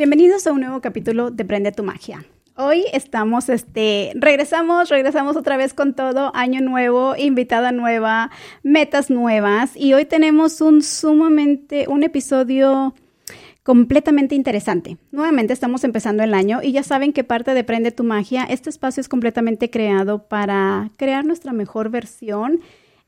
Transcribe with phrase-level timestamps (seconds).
[0.00, 2.24] Bienvenidos a un nuevo capítulo de Prende tu Magia.
[2.56, 8.30] Hoy estamos, este, regresamos, regresamos otra vez con todo, año nuevo, invitada nueva,
[8.62, 12.94] metas nuevas y hoy tenemos un sumamente, un episodio
[13.62, 14.96] completamente interesante.
[15.12, 18.70] Nuevamente estamos empezando el año y ya saben que parte de Prende tu Magia, este
[18.70, 22.60] espacio es completamente creado para crear nuestra mejor versión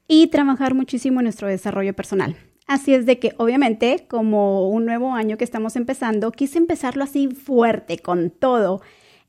[0.08, 2.36] y trabajar muchísimo en nuestro desarrollo personal.
[2.66, 7.28] Así es de que obviamente como un nuevo año que estamos empezando, quise empezarlo así
[7.28, 8.82] fuerte, con todo.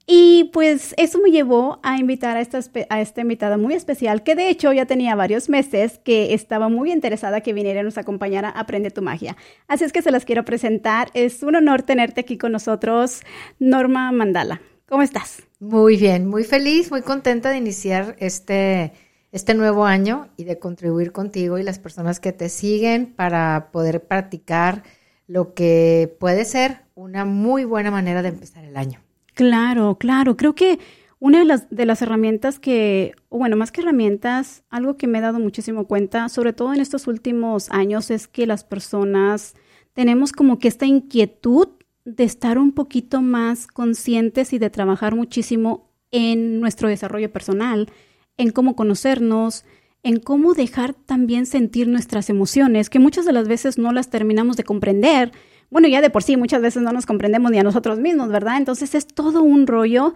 [0.05, 4.35] Y pues eso me llevó a invitar a esta, a esta invitada muy especial, que
[4.35, 8.49] de hecho ya tenía varios meses que estaba muy interesada que viniera y nos acompañara
[8.49, 9.37] a Aprende tu Magia.
[9.67, 11.09] Así es que se las quiero presentar.
[11.13, 13.21] Es un honor tenerte aquí con nosotros,
[13.59, 14.61] Norma Mandala.
[14.87, 15.43] ¿Cómo estás?
[15.61, 18.91] Muy bien, muy feliz, muy contenta de iniciar este
[19.33, 24.05] este nuevo año y de contribuir contigo y las personas que te siguen para poder
[24.05, 24.83] practicar
[25.27, 28.99] lo que puede ser una muy buena manera de empezar el año.
[29.33, 30.37] Claro, claro.
[30.37, 30.77] Creo que
[31.19, 35.21] una de las, de las herramientas que, bueno, más que herramientas, algo que me he
[35.21, 39.55] dado muchísimo cuenta, sobre todo en estos últimos años, es que las personas
[39.93, 41.69] tenemos como que esta inquietud
[42.05, 47.89] de estar un poquito más conscientes y de trabajar muchísimo en nuestro desarrollo personal
[48.37, 49.65] en cómo conocernos,
[50.03, 54.57] en cómo dejar también sentir nuestras emociones, que muchas de las veces no las terminamos
[54.57, 55.31] de comprender.
[55.69, 58.57] Bueno, ya de por sí muchas veces no nos comprendemos ni a nosotros mismos, ¿verdad?
[58.57, 60.13] Entonces es todo un rollo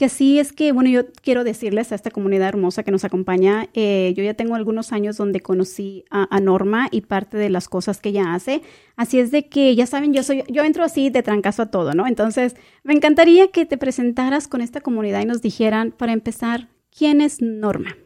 [0.00, 3.68] que sí es que, bueno, yo quiero decirles a esta comunidad hermosa que nos acompaña,
[3.74, 8.00] eh, yo ya tengo algunos años donde conocí a, Norma y parte de las cosas
[8.00, 8.62] que ella hace,
[8.96, 11.92] así es de que, ya saben, yo soy, yo entro así de trancazo a todo,
[11.92, 12.06] ¿no?
[12.06, 17.20] Entonces, me encantaría que te presentaras con esta comunidad y nos dijeran, para empezar, ¿Quién
[17.20, 17.96] es Norma?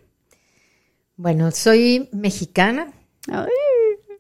[1.17, 2.93] Bueno, soy mexicana,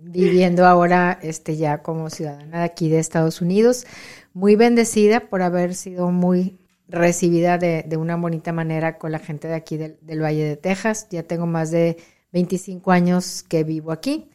[0.00, 3.86] viviendo ahora este, ya como ciudadana de aquí de Estados Unidos,
[4.32, 9.54] muy bendecida por haber sido muy recibida de, una bonita manera con la gente de
[9.54, 11.08] aquí del, Valle de Texas.
[11.10, 11.96] Ya tengo más de
[12.32, 14.30] 25 años que vivo aquí.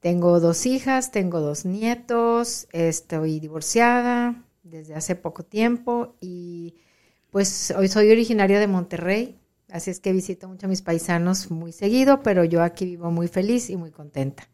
[0.00, 6.74] Tengo dos hijas, tengo dos nietos, estoy divorciada desde hace poco tiempo y
[7.30, 9.38] pues hoy soy originaria de Monterrey,
[9.70, 13.28] Así es que visito mucho a mis paisanos muy seguido, pero yo aquí vivo muy
[13.28, 14.48] feliz y muy contenta.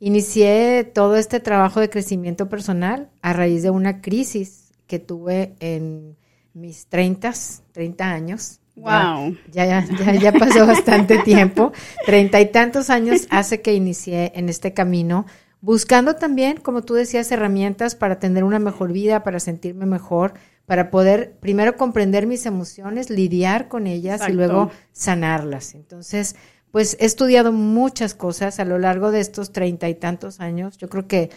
[0.00, 6.16] Inicié todo este trabajo de crecimiento personal a raíz de una crisis que tuve en
[6.54, 7.32] mis 30,
[7.72, 8.60] 30 años.
[8.76, 9.36] Wow.
[9.52, 11.72] Ya, ya, ya, ya pasó bastante tiempo.
[12.06, 15.26] Treinta y tantos años hace que inicié en este camino,
[15.60, 20.34] buscando también, como tú decías, herramientas para tener una mejor vida, para sentirme mejor,
[20.66, 25.74] para poder primero comprender mis emociones, lidiar con ellas y luego sanarlas.
[25.74, 26.36] Entonces,
[26.70, 30.78] pues he estudiado muchas cosas a lo largo de estos treinta y tantos años.
[30.78, 31.30] Yo creo que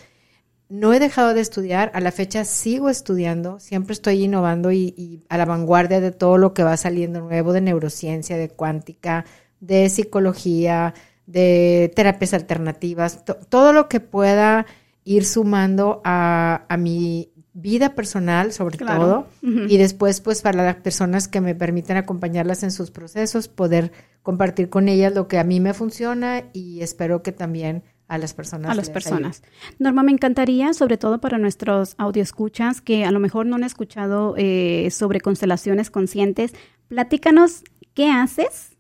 [0.69, 5.37] no he dejado de estudiar, a la fecha sigo estudiando, siempre estoy innovando y, a
[5.37, 9.25] la vanguardia de todo lo que va saliendo nuevo de neurociencia, de cuántica,
[9.59, 10.93] de psicología,
[11.25, 14.65] de terapias alternativas, todo lo que pueda
[15.03, 21.27] ir sumando a, a mi vida personal sobre todo y después pues para las personas
[21.27, 23.91] que me permiten acompañarlas en sus procesos poder
[24.21, 28.33] compartir con ellas lo que a mí me funciona y espero que también a las
[28.33, 28.71] personas.
[28.71, 29.43] A las personas.
[29.79, 34.35] Norma, me encantaría, sobre todo para nuestros escuchas que a lo mejor no han escuchado
[34.37, 36.53] eh, sobre constelaciones conscientes,
[36.87, 37.63] platícanos
[37.95, 38.77] qué haces,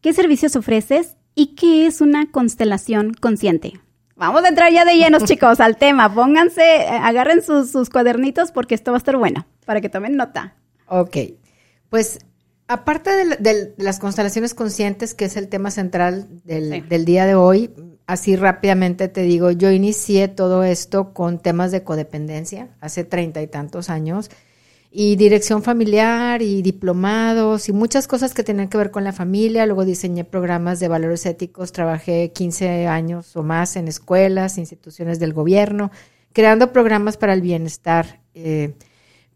[0.00, 3.80] qué servicios ofreces y qué es una constelación consciente.
[4.20, 6.14] Vamos a entrar ya de llenos, chicos, al tema.
[6.14, 10.56] Pónganse, eh, agarren sus, cuadernitos porque esto va a estar bueno, para que tomen nota.
[10.88, 11.16] Ok.
[11.88, 12.18] Pues
[12.68, 17.70] aparte de, las constelaciones conscientes, que es el tema central del, del, día de hoy,
[18.06, 23.46] así rápidamente te digo, yo inicié todo esto con temas de codependencia hace treinta y
[23.46, 24.30] tantos años
[24.92, 29.64] y dirección familiar y diplomados y muchas cosas que tenían que ver con la familia.
[29.66, 35.32] Luego diseñé programas de valores éticos, trabajé 15 años o más en escuelas, instituciones del
[35.32, 35.92] gobierno,
[36.32, 38.20] creando programas para el bienestar.
[38.34, 38.74] Eh,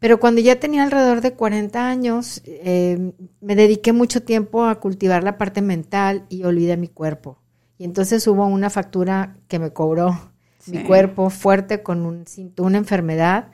[0.01, 5.23] pero cuando ya tenía alrededor de 40 años, eh, me dediqué mucho tiempo a cultivar
[5.23, 7.39] la parte mental y olvidé mi cuerpo.
[7.79, 10.33] Y entonces hubo una factura que me cobró
[10.67, 12.25] mi cuerpo fuerte con un,
[12.59, 13.49] una enfermedad.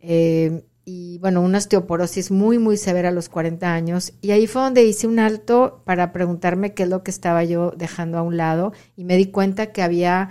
[0.00, 4.12] Eh, y bueno, una osteoporosis muy, muy severa a los 40 años.
[4.20, 7.72] Y ahí fue donde hice un alto para preguntarme qué es lo que estaba yo
[7.76, 10.30] dejando a un lado y me di cuenta que había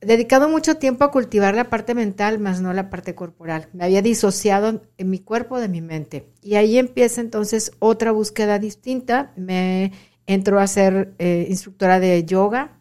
[0.00, 3.68] dedicado mucho tiempo a cultivar la parte mental, más no la parte corporal.
[3.72, 6.26] Me había disociado en mi cuerpo de mi mente.
[6.42, 9.32] Y ahí empieza entonces otra búsqueda distinta.
[9.36, 9.92] Me
[10.26, 12.80] entró a ser eh, instructora de yoga,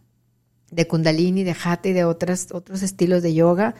[0.72, 3.76] de kundalini, de hatha y de otras, otros estilos de yoga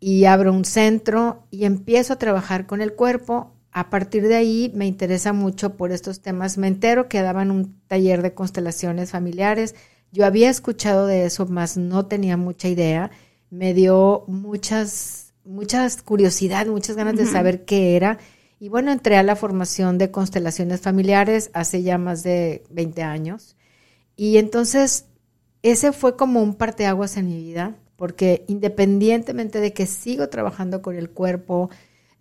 [0.00, 3.52] y abro un centro y empiezo a trabajar con el cuerpo.
[3.72, 6.58] A partir de ahí me interesa mucho por estos temas.
[6.58, 9.74] Me entero que daban un taller de constelaciones familiares.
[10.12, 13.10] Yo había escuchado de eso, más no tenía mucha idea.
[13.50, 18.18] Me dio muchas, muchas curiosidad, muchas ganas de saber qué era.
[18.60, 23.56] Y bueno, entré a la formación de constelaciones familiares hace ya más de 20 años.
[24.16, 25.06] Y entonces
[25.62, 30.94] ese fue como un parteaguas en mi vida, porque independientemente de que sigo trabajando con
[30.94, 31.68] el cuerpo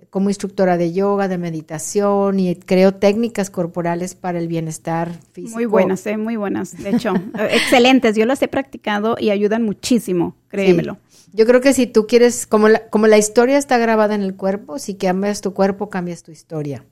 [0.10, 5.56] como instructora de yoga, de meditación y creo técnicas corporales para el bienestar físico.
[5.56, 7.14] Muy buenas, eh, muy buenas, de hecho,
[7.52, 8.16] excelentes.
[8.16, 10.98] Yo las he practicado y ayudan muchísimo, créemelo.
[11.32, 14.36] Yo creo que si tú quieres, como la, como la historia está grabada en el
[14.36, 16.86] cuerpo, si cambias tu cuerpo, cambias tu historia.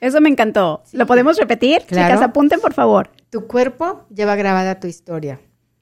[0.00, 0.82] Eso me encantó.
[0.92, 1.82] ¿Lo podemos repetir?
[1.82, 3.10] Chicas, apunten, por favor.
[3.30, 5.40] Tu cuerpo lleva grabada tu historia.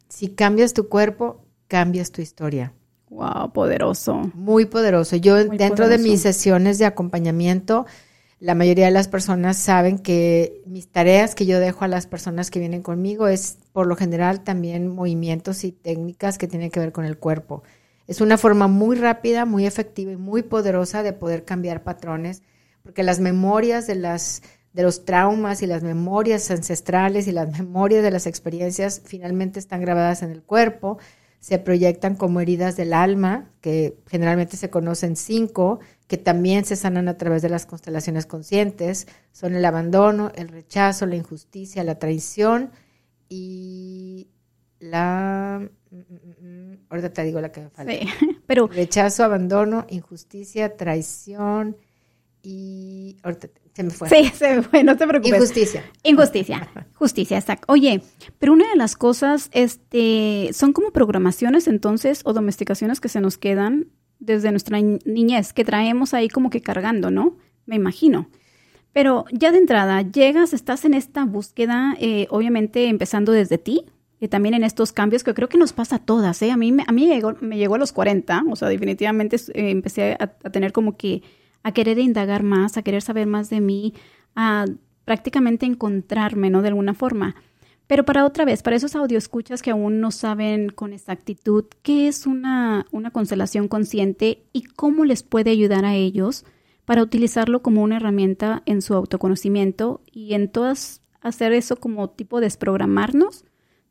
[0.09, 1.42] Si cambias tu cuerpo,
[1.73, 2.75] cambias tu historia.
[3.09, 4.31] Wow, poderoso.
[4.35, 5.17] Muy poderoso.
[5.17, 7.87] Yo dentro de mis sesiones de acompañamiento,
[8.41, 12.51] la mayoría de las personas saben que mis tareas que yo dejo a las personas
[12.51, 16.93] que vienen conmigo es por lo general también movimientos y técnicas que tienen que ver
[16.93, 17.63] con el cuerpo.
[18.07, 22.43] Es una forma muy rápida, muy efectiva y muy poderosa de poder cambiar patrones,
[22.83, 24.43] porque las memorias de las
[24.75, 29.81] de los traumas y las memorias ancestrales y las memorias de las experiencias finalmente están
[29.81, 30.99] grabadas en el cuerpo,
[31.43, 37.09] se proyectan como heridas del alma, que generalmente se conocen cinco, que también se sanan
[37.09, 42.71] a través de las constelaciones conscientes, son el abandono, el rechazo, la injusticia, la traición
[43.29, 44.29] y
[44.79, 45.69] la
[46.91, 47.93] ahorita te digo la que me falta.
[48.47, 48.69] pero...
[48.69, 51.77] Rechazo, abandono, injusticia, traición
[52.41, 53.17] y...
[53.25, 54.09] Ahorita se me fue.
[54.09, 55.35] Sí, se me fue, no te preocupes.
[55.35, 55.85] Injusticia.
[56.03, 57.65] Injusticia, justicia, exacto.
[57.69, 58.03] Oye,
[58.39, 63.39] pero una de las cosas, este, son como programaciones entonces o domesticaciones que se nos
[63.39, 63.89] quedan
[64.19, 67.37] desde nuestra niñez, que traemos ahí como que cargando, ¿no?
[67.67, 68.29] Me imagino.
[68.93, 73.87] Pero ya de entrada, llegas, estás en esta búsqueda, eh, obviamente empezando desde ti,
[74.21, 76.41] y también en estos cambios que creo que nos pasa a todas.
[76.43, 76.53] ¿eh?
[76.53, 79.71] A mí, a mí me, llegó, me llegó a los 40, o sea, definitivamente eh,
[79.71, 81.23] empecé a, tener como que
[81.63, 83.95] a querer indagar más, a querer saber más de mí,
[84.35, 84.67] a
[85.05, 86.63] prácticamente encontrarme, ¿no?
[86.63, 87.37] De alguna forma.
[87.87, 92.27] Pero para otra vez, para esos escuchas que aún no saben con exactitud qué es
[92.27, 96.45] una, una constelación consciente y cómo les puede ayudar a ellos
[96.85, 102.41] para utilizarlo como una herramienta en su autoconocimiento y en todas hacer eso como tipo
[102.41, 103.45] desprogramarnos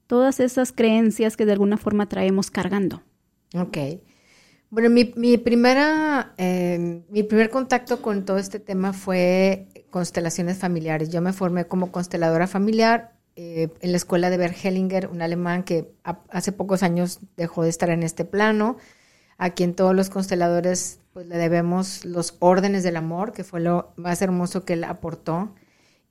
[0.08, 3.02] todas esas creencias que de alguna forma traemos cargando.
[3.56, 3.78] Ok.
[4.72, 5.04] Bueno, mi,
[5.38, 11.10] primera, em, mi primer contacto con todo este tema fue constelaciones familiares.
[11.10, 15.64] Yo me formé como consteladora familiar eh, en la escuela de Bert Hellinger, un alemán
[15.64, 15.94] que
[16.30, 18.78] hace pocos años dejó de estar en este plano,
[19.38, 23.92] a quien todos los consteladores pues le debemos los órdenes del amor, que fue lo
[23.98, 25.54] más hermoso que él aportó.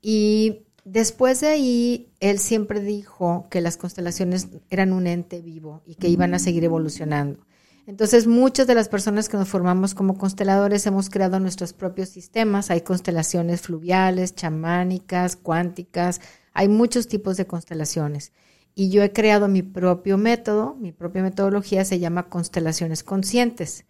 [0.03, 5.97] Y Después de ahí, él siempre dijo que las constelaciones eran un ente vivo y
[5.97, 7.47] que iban a seguir evolucionando.
[7.91, 12.71] Entonces, muchas de las personas que nos formamos como consteladores hemos creado nuestros propios sistemas.
[12.71, 16.21] Hay constelaciones fluviales, chamánicas, cuánticas,
[16.53, 18.33] hay muchos tipos de constelaciones.
[18.77, 23.87] Y yo he creado mi propio método, mi propia metodología se llama constelaciones conscientes.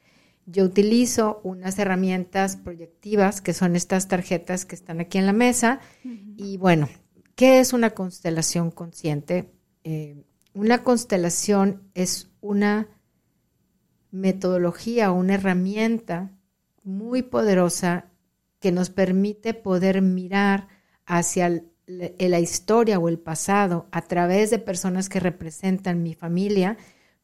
[0.47, 5.79] Yo utilizo unas herramientas proyectivas, que son estas tarjetas que están aquí en la mesa.
[6.39, 6.89] Y bueno,
[7.35, 9.53] ¿qué es una constelación consciente?
[9.85, 12.89] Eh, una constelación es una
[14.11, 16.31] metodología, una herramienta
[16.83, 18.07] muy poderosa
[18.59, 20.69] que nos permite poder mirar
[21.07, 26.77] hacia la historia o el pasado a través de personas que representan mi familia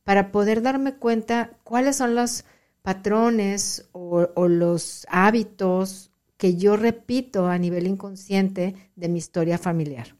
[0.02, 2.44] para poder darme cuenta cuáles son los
[2.82, 10.14] patrones o, los hábitos que yo repito a nivel inconsciente de mi historia familiar.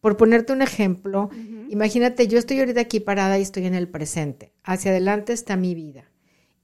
[0.00, 1.30] Por ponerte un ejemplo,
[1.68, 4.52] imagínate, yo estoy ahorita aquí parada y estoy en el presente.
[4.62, 6.04] Hacia adelante está mi vida.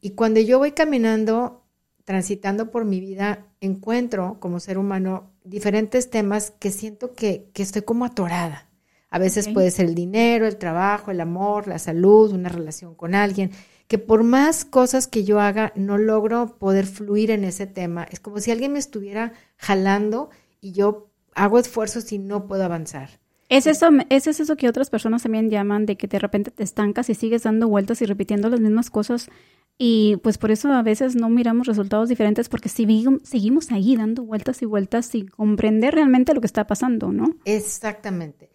[0.00, 1.64] Y cuando yo voy caminando,
[2.04, 8.04] transitando por mi vida, encuentro como ser humano diferentes temas que siento que, estoy como
[8.04, 8.68] atorada.
[9.10, 13.14] A veces puede ser el dinero, el trabajo, el amor, la salud, una relación con
[13.14, 13.52] alguien
[13.86, 18.06] que por más cosas que yo haga, no logro poder fluir en ese tema.
[18.10, 23.20] Es como si alguien me estuviera jalando y yo hago esfuerzos y no puedo avanzar.
[23.48, 27.10] Es eso, es eso que otras personas también llaman de que de repente te estancas
[27.10, 29.28] y sigues dando vueltas y repitiendo las mismas cosas
[29.76, 34.62] y pues por eso a veces no miramos resultados diferentes porque seguimos ahí dando vueltas
[34.62, 37.34] y vueltas sin comprender realmente lo que está pasando, ¿no?
[37.44, 38.50] Exactamente.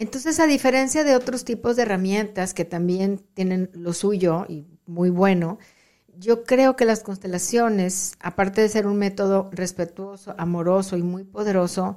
[0.00, 5.10] Entonces, a diferencia de otros tipos de herramientas que también tienen lo suyo y muy
[5.10, 5.58] bueno,
[6.18, 11.96] yo creo que las constelaciones, aparte de ser un método respetuoso, amoroso y muy poderoso,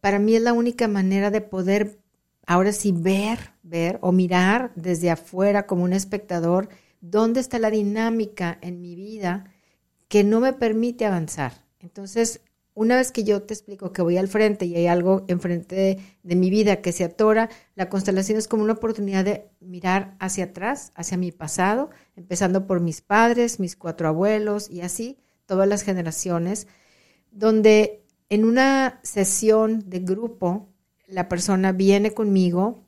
[0.00, 2.00] para mí es la única manera de poder
[2.46, 6.68] ahora sí ver, ver o mirar desde afuera como un espectador
[7.00, 9.44] dónde está la dinámica en mi vida
[10.08, 11.64] que no me permite avanzar.
[11.80, 12.40] Entonces,
[12.74, 16.36] una vez que yo te explico que voy al frente y hay algo enfrente de,
[16.36, 20.92] mi vida que se atora, la constelación es como una oportunidad de mirar hacia atrás,
[20.94, 26.66] hacia mi pasado, empezando por mis padres, mis cuatro abuelos y así, todas las generaciones,
[27.30, 30.68] donde en una sesión de grupo,
[31.06, 32.84] la persona viene conmigo,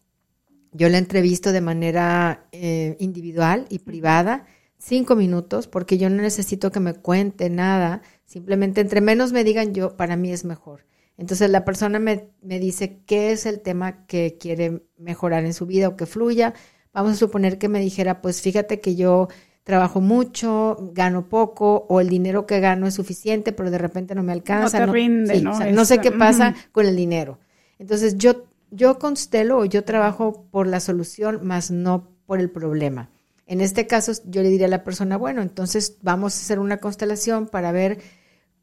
[0.73, 4.47] yo la entrevisto de manera eh, individual y privada,
[4.78, 9.73] cinco minutos, porque yo no necesito que me cuente nada, Simplemente entre menos me digan
[9.73, 10.85] yo, para mí es mejor.
[11.16, 15.64] Entonces la persona me, me, dice qué es el tema que quiere mejorar en su
[15.64, 16.52] vida o que fluya.
[16.92, 19.28] Vamos a suponer que me dijera, pues fíjate que yo
[19.69, 24.23] trabajo mucho, gano poco o el dinero que gano es suficiente, pero de repente no
[24.23, 24.87] me alcanza.
[24.87, 25.61] No, rinde, ¿no?
[25.61, 27.39] no sé qué pasa con el dinero.
[27.79, 33.11] Entonces yo, yo constelo o yo trabajo por la solución, más no por el problema.
[33.45, 36.79] En este caso, yo le diría a la persona, bueno, entonces vamos a hacer una
[36.79, 37.99] constelación para ver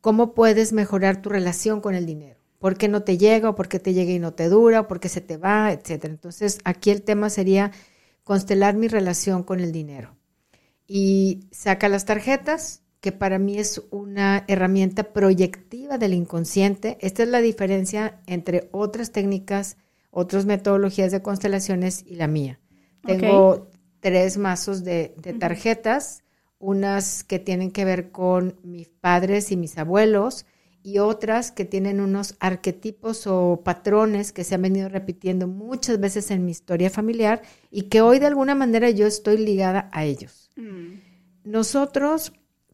[0.01, 2.39] cómo puedes mejorar tu relación con el dinero.
[2.57, 4.87] ¿Por qué no te llega o por qué te llega y no te dura o
[4.87, 6.11] por qué se te va, etcétera?
[6.11, 7.71] Entonces, aquí el tema sería
[8.23, 10.15] constelar mi relación con el dinero.
[10.87, 16.97] Y saca las tarjetas, que para mí es una herramienta proyectiva del inconsciente.
[17.01, 19.77] Esta es la diferencia entre otras técnicas,
[20.09, 22.59] otras metodologías de constelaciones y la mía.
[23.05, 26.23] Tengo tres mazos de, tarjetas
[26.57, 30.45] unas que tienen que ver con mis padres y mis abuelos
[30.81, 36.31] y otras que tienen unos arquetipos o patrones que se han venido repitiendo muchas veces
[36.31, 40.44] en mi historia familiar y que hoy de alguna manera yo estoy ligada a ellos.
[40.55, 40.99] Mm.
[41.43, 42.33] Nosotros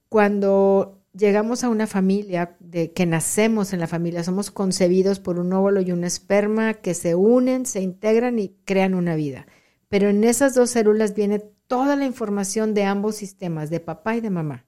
[0.09, 5.53] cuando llegamos a una familia, de que nacemos en la familia, somos concebidos por un
[5.53, 9.47] óvulo y un esperma que se unen, se integran y crean una vida.
[9.89, 14.21] Pero en esas dos células viene toda la información de ambos sistemas, de papá y
[14.21, 14.65] de mamá.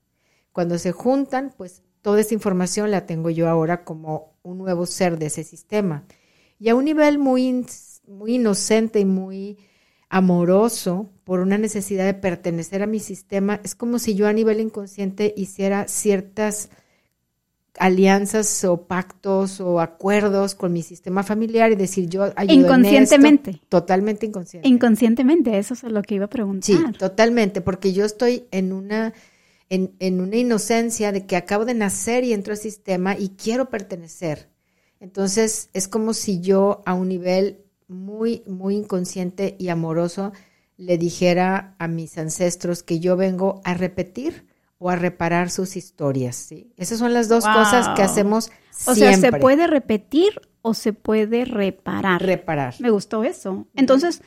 [0.52, 5.18] Cuando se juntan, pues toda esa información la tengo yo ahora como un nuevo ser
[5.18, 6.06] de ese sistema.
[6.60, 7.66] Y a un nivel muy,
[8.08, 9.58] muy inocente y muy
[10.14, 14.60] amoroso, por una necesidad de pertenecer a mi sistema, es como si yo a nivel
[14.60, 16.70] inconsciente hiciera ciertas
[17.80, 23.50] alianzas o pactos o acuerdos con mi sistema familiar y decir yo ayudo inconscientemente.
[23.50, 24.70] En totalmente inconsciente.
[24.70, 26.64] Inconscientemente eso es lo que iba a preguntar.
[26.64, 29.16] Sí totalmente porque yo estoy en una
[29.72, 33.72] en, en una inocencia de que acabo de nacer y entro al sistema y quiero
[33.72, 34.48] pertenecer.
[35.00, 37.63] Entonces es como si yo a un nivel
[37.94, 40.34] muy muy inconsciente y amoroso
[40.78, 44.48] le dijera a mis ancestros que yo vengo a repetir
[44.80, 46.74] o a reparar sus historias, ¿sí?
[46.76, 48.52] Esas son las dos cosas que hacemos
[48.86, 52.22] o sea, ¿se puede repetir o se puede reparar?
[52.22, 52.76] Reparar.
[52.80, 53.68] Me gustó eso.
[53.76, 54.22] Entonces,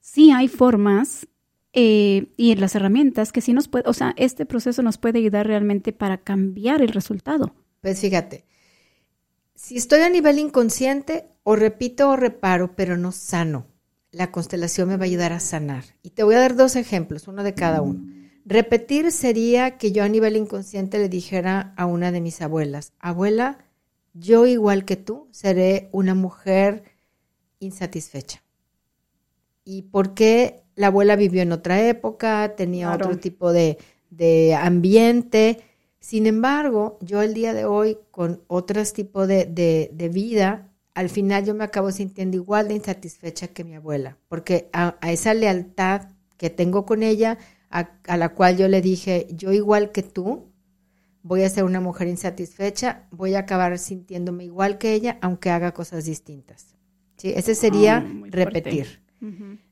[0.00, 1.28] sí hay formas
[1.72, 5.46] eh, y las herramientas que sí nos puede, o sea, este proceso nos puede ayudar
[5.46, 7.54] realmente para cambiar el resultado.
[7.80, 8.44] Pues fíjate,
[9.72, 13.66] si estoy a nivel inconsciente, o repito o reparo, pero no sano,
[14.10, 15.84] la constelación me va a ayudar a sanar.
[16.02, 18.04] Y te voy a dar dos ejemplos, uno de cada uno.
[18.44, 23.64] Repetir sería que yo a nivel inconsciente le dijera a una de mis abuelas, abuela,
[24.12, 26.84] yo igual que tú seré una mujer
[27.58, 28.42] insatisfecha.
[29.64, 33.78] ¿Y por qué la abuela vivió en otra época, tenía otro tipo de,
[34.54, 35.60] ambiente?
[36.02, 41.44] Sin embargo, yo el día de hoy, con otros tipos de, de, vida, al final
[41.44, 46.50] yo me acabo sintiendo igual de insatisfecha que mi abuela, porque a esa lealtad que
[46.50, 47.38] tengo con ella,
[47.70, 50.50] a, la cual yo le dije, yo igual que tú,
[51.22, 55.72] voy a ser una mujer insatisfecha, voy a acabar sintiéndome igual que ella, aunque haga
[55.72, 56.74] cosas distintas.
[57.16, 57.32] ¿Sí?
[57.36, 59.04] Ese sería ah, repetir.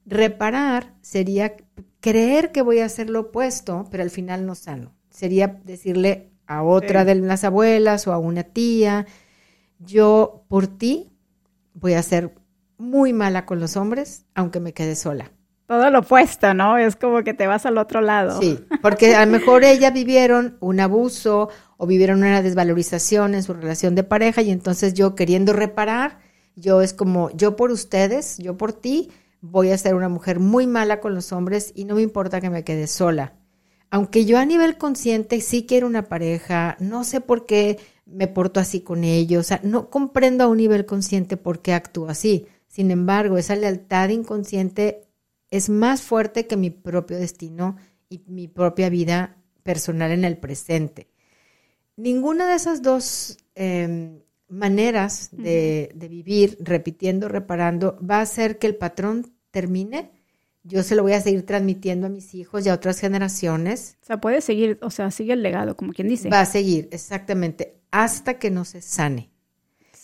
[0.06, 1.56] Reparar sería
[1.99, 4.94] creer que voy a hacer lo opuesto, pero al final no sano.
[5.21, 9.05] Sería decirle a otra de las abuelas o a una tía,
[9.79, 11.12] yo por ti
[11.75, 12.35] voy a ser
[12.79, 15.31] muy mala con los hombres, aunque me quede sola
[15.67, 16.79] todo lo opuesto, ¿no?
[16.79, 18.41] Es como que te vas al otro lado.
[18.41, 23.53] Sí, porque a lo mejor ellas vivieron un abuso o vivieron una desvalorización en su
[23.53, 26.19] relación de pareja y entonces yo queriendo reparar,
[26.57, 29.11] yo es como, yo por ustedes, yo por ti,
[29.43, 32.49] voy a ser una mujer muy mala con los hombres y no me importa que
[32.49, 33.35] me quede sola.
[33.90, 38.61] Aunque yo a nivel consciente sí quiero una pareja, no sé por qué me porto
[38.61, 42.47] así con ellos, o sea, no comprendo a un nivel consciente por qué actúo así.
[42.66, 45.02] Sin embargo, esa lealtad inconsciente
[45.50, 47.76] es más fuerte que mi propio destino
[48.09, 51.09] y mi propia vida personal en el presente.
[51.97, 58.76] Ninguna de esas dos em, maneras de, vivir, repitiendo, reparando, va a hacer que el
[58.76, 60.11] patrón termine.
[60.62, 63.97] Yo se lo voy a seguir transmitiendo a mis hijos y a otras generaciones.
[64.02, 66.29] O sea, puede seguir, o sea, sigue el legado, como quien dice.
[66.29, 69.31] Va a seguir, exactamente, hasta que no se sane.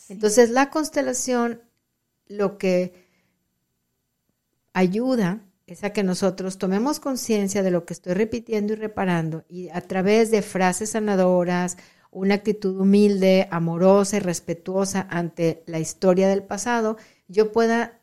[0.09, 1.63] Entonces, la constelación
[2.29, 3.07] lo que
[4.73, 9.69] ayuda es a que nosotros tomemos conciencia de lo que estoy repitiendo y reparando y
[9.71, 11.77] a través de frases sanadoras,
[12.11, 16.97] una actitud humilde, amorosa y respetuosa ante la historia del pasado,
[17.27, 18.01] yo pueda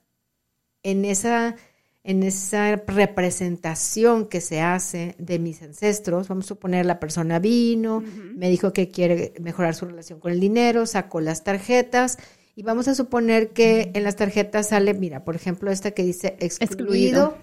[0.83, 1.55] en esa
[2.03, 8.03] en esa representación que se hace de mis ancestros, vamos a suponer la persona vino,
[8.35, 12.17] me dijo que quiere mejorar su relación con el dinero, sacó las tarjetas.
[12.55, 16.35] Y vamos a suponer que en las tarjetas sale, mira, por ejemplo, esta que dice
[16.39, 17.37] excluido,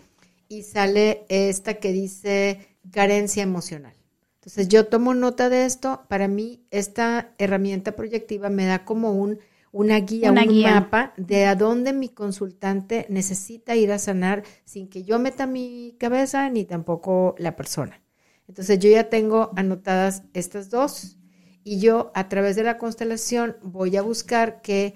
[0.48, 3.94] y sale esta que dice carencia emocional.
[4.40, 9.38] Entonces yo tomo nota de esto, para mí esta herramienta proyectiva me da como un
[9.72, 15.04] una guía, un mapa de a dónde mi consultante necesita ir a sanar sin que
[15.04, 18.02] yo meta mi cabeza ni tampoco la persona.
[18.48, 21.18] Entonces yo ya tengo anotadas estas dos
[21.62, 24.94] y yo a través de la constelación voy a buscar que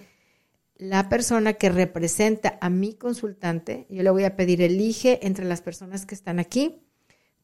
[0.76, 5.62] la persona que representa a mi consultante, yo le voy a pedir elige entre las
[5.62, 6.82] personas que están aquí,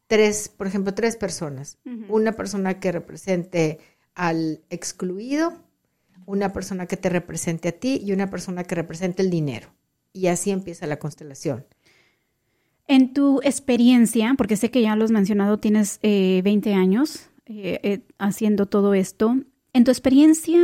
[0.09, 1.79] tres, por ejemplo, tres personas.
[2.09, 3.79] Una persona que represente
[4.15, 5.63] al excluido,
[6.31, 9.69] una persona que te represente a ti y una persona que represente el dinero.
[10.13, 11.67] Y así empieza la constelación.
[12.87, 17.81] En tu experiencia, porque sé que ya lo has mencionado, tienes 20 eh, años eh,
[17.83, 19.37] eh, haciendo todo esto,
[19.73, 20.61] en tu experiencia,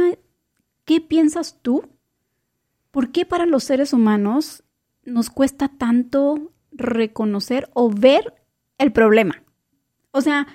[0.84, 1.88] ¿qué piensas tú?
[2.90, 4.62] ¿Por qué para los seres humanos
[5.04, 8.34] nos cuesta tanto reconocer o ver
[8.78, 9.42] el problema?
[10.10, 10.46] O sea,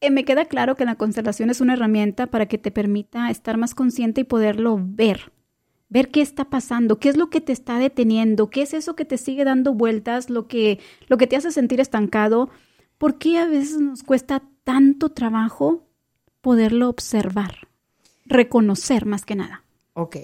[0.00, 3.56] eh, me queda claro que la constelación es una herramienta para que te permita estar
[3.56, 5.32] más consciente y poderlo ver.
[5.88, 9.04] Ver qué está pasando, qué es lo que te está deteniendo, qué es eso que
[9.04, 12.48] te sigue dando vueltas, lo que, lo que te hace sentir estancado.
[12.96, 15.88] ¿Por qué a veces nos cuesta tanto trabajo
[16.40, 17.68] poderlo observar,
[18.24, 19.64] reconocer más que nada?
[19.94, 20.16] Ok.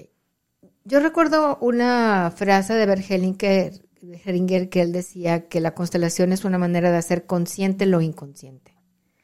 [0.85, 6.91] Yo recuerdo una frase de Bergelinger que él decía que la constelación es una manera
[6.91, 8.76] de hacer consciente lo inconsciente.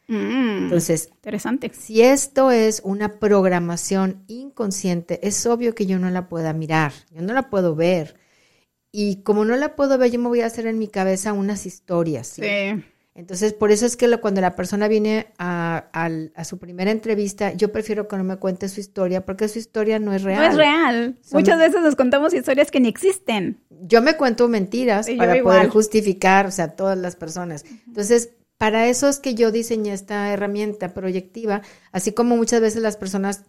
[0.08, 1.72] Mm, Entonces, interesante.
[1.74, 7.22] Si esto es una programación inconsciente, es obvio que yo no la pueda mirar, yo
[7.22, 8.16] no la puedo ver.
[8.92, 11.66] Y como no la puedo ver, yo me voy a hacer en mi cabeza unas
[11.66, 12.28] historias.
[12.28, 12.44] ¿sí?
[13.16, 15.84] Entonces, por eso es que cuando la persona viene a,
[16.44, 20.14] su primera entrevista, yo prefiero que no me cuente su historia porque su historia no
[20.14, 20.40] es real.
[20.40, 21.18] No es real.
[21.32, 23.60] Muchas veces nos contamos historias que ni existen.
[23.70, 27.66] Yo me cuento mentiras para poder justificar, o sea, todas las personas.
[27.88, 28.32] Entonces,
[28.64, 33.44] para eso es que yo diseñé esta herramienta proyectiva, así como muchas veces las personas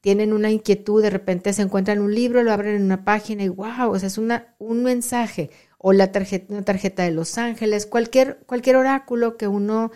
[0.00, 3.48] tienen una inquietud, de repente se encuentran un libro, lo abren en una página y
[3.48, 7.84] wow, o sea, es una, un mensaje, o la tarjeta, una tarjeta de Los Ángeles,
[7.84, 9.90] cualquier, cualquier oráculo que uno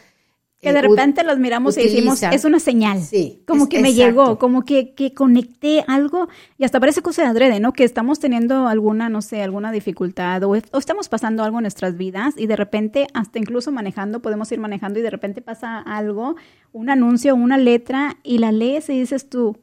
[0.64, 3.00] que de repente los miramos y decimos, es una señal.
[3.00, 3.42] Sí.
[3.46, 7.60] Como que me llegó, como que, que conecté algo y hasta parece cosa de adrede,
[7.60, 7.72] ¿no?
[7.72, 12.34] Que estamos teniendo alguna, no sé, alguna dificultad o, estamos pasando algo en nuestras vidas
[12.36, 16.36] y de repente, hasta incluso manejando, podemos ir manejando y de repente pasa algo,
[16.72, 19.58] un anuncio, una letra y la lees y dices tú,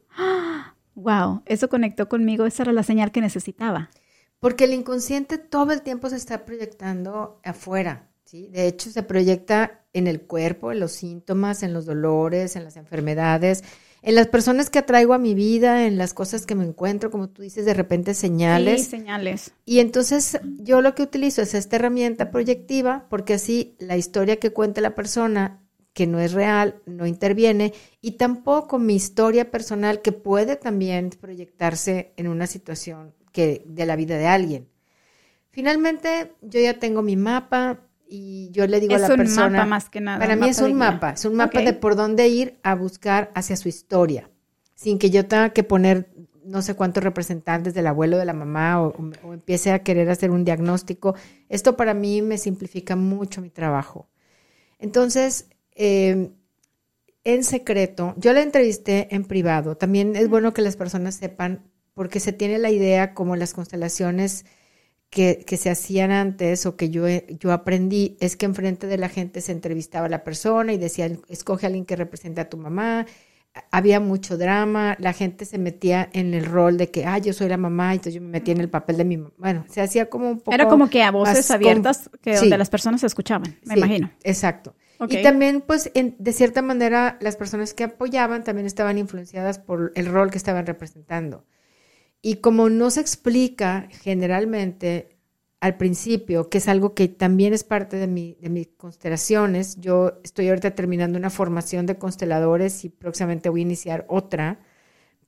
[0.96, 1.42] wow, ¡Ah!
[1.46, 3.90] eso conectó conmigo, esa era la señal que necesitaba.
[4.40, 8.11] Porque el inconsciente todo el tiempo se está proyectando afuera.
[8.32, 12.78] De hecho, se proyecta en el cuerpo, en los síntomas, en los dolores, en las
[12.78, 13.64] enfermedades,
[14.02, 17.30] en las personas que atraigo a mi vida, en las cosas que me encuentro, como
[17.30, 18.86] tú dices, de repente señales.
[18.86, 19.52] Sí, señales.
[19.66, 24.52] Y entonces yo lo que utilizo es esta herramienta proyectiva, porque así la historia que
[24.52, 25.62] cuenta la persona
[25.94, 32.14] que no es real, no interviene, y tampoco mi historia personal que puede también proyectarse
[32.16, 34.68] en una situación que, de la vida de alguien.
[35.50, 37.82] Finalmente, yo ya tengo mi mapa,
[38.14, 39.24] y yo le digo a la persona.
[39.24, 40.20] Es un mapa más que nada.
[40.20, 43.56] Para mí es un mapa, es un mapa de por dónde ir a buscar hacia
[43.56, 44.30] su historia,
[44.76, 46.10] sin que yo tenga que poner
[46.44, 48.94] no sé cuántos representantes del abuelo, de la mamá, o,
[49.32, 51.16] empiece a querer hacer un diagnóstico.
[51.48, 54.10] Esto para mí me simplifica mucho mi trabajo.
[54.78, 56.32] Entonces, eh,
[57.24, 59.78] en secreto, yo la entrevisté en privado.
[59.78, 64.46] También es bueno que las personas sepan, porque se tiene la idea como las constelaciones
[65.12, 67.06] que, se hacían antes o que yo,
[67.38, 71.20] yo aprendí es que enfrente de la gente se entrevistaba a la persona y decían,
[71.28, 73.06] escoge a alguien que represente a tu mamá.
[73.72, 77.50] Había mucho drama, la gente se metía en el rol de que, ah, yo soy
[77.50, 79.34] la mamá, entonces yo me metía en el papel de mi mamá.
[79.38, 80.54] Bueno, se hacía como un poco.
[80.54, 84.10] Era como que a voces abiertas que donde las personas se escuchaban, me imagino.
[84.24, 84.74] Exacto.
[85.10, 90.06] Y también, pues, de cierta manera, las personas que apoyaban también estaban influenciadas por el
[90.06, 91.44] rol que estaban representando.
[92.22, 95.18] Y como no se explica generalmente
[95.60, 100.20] al principio, que es algo que también es parte de, mi, de mis constelaciones, yo
[100.24, 104.60] estoy ahorita terminando una formación de consteladores y próximamente voy a iniciar otra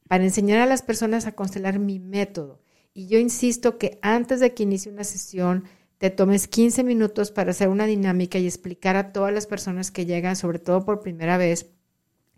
[0.08, 2.62] para enseñar a las personas a constelar mi método.
[2.94, 5.66] Y yo insisto que antes de que inicie una sesión,
[5.98, 10.06] te tomes 15 minutos para hacer una dinámica y explicar a todas las personas que
[10.06, 11.72] llegan, sobre todo por primera vez,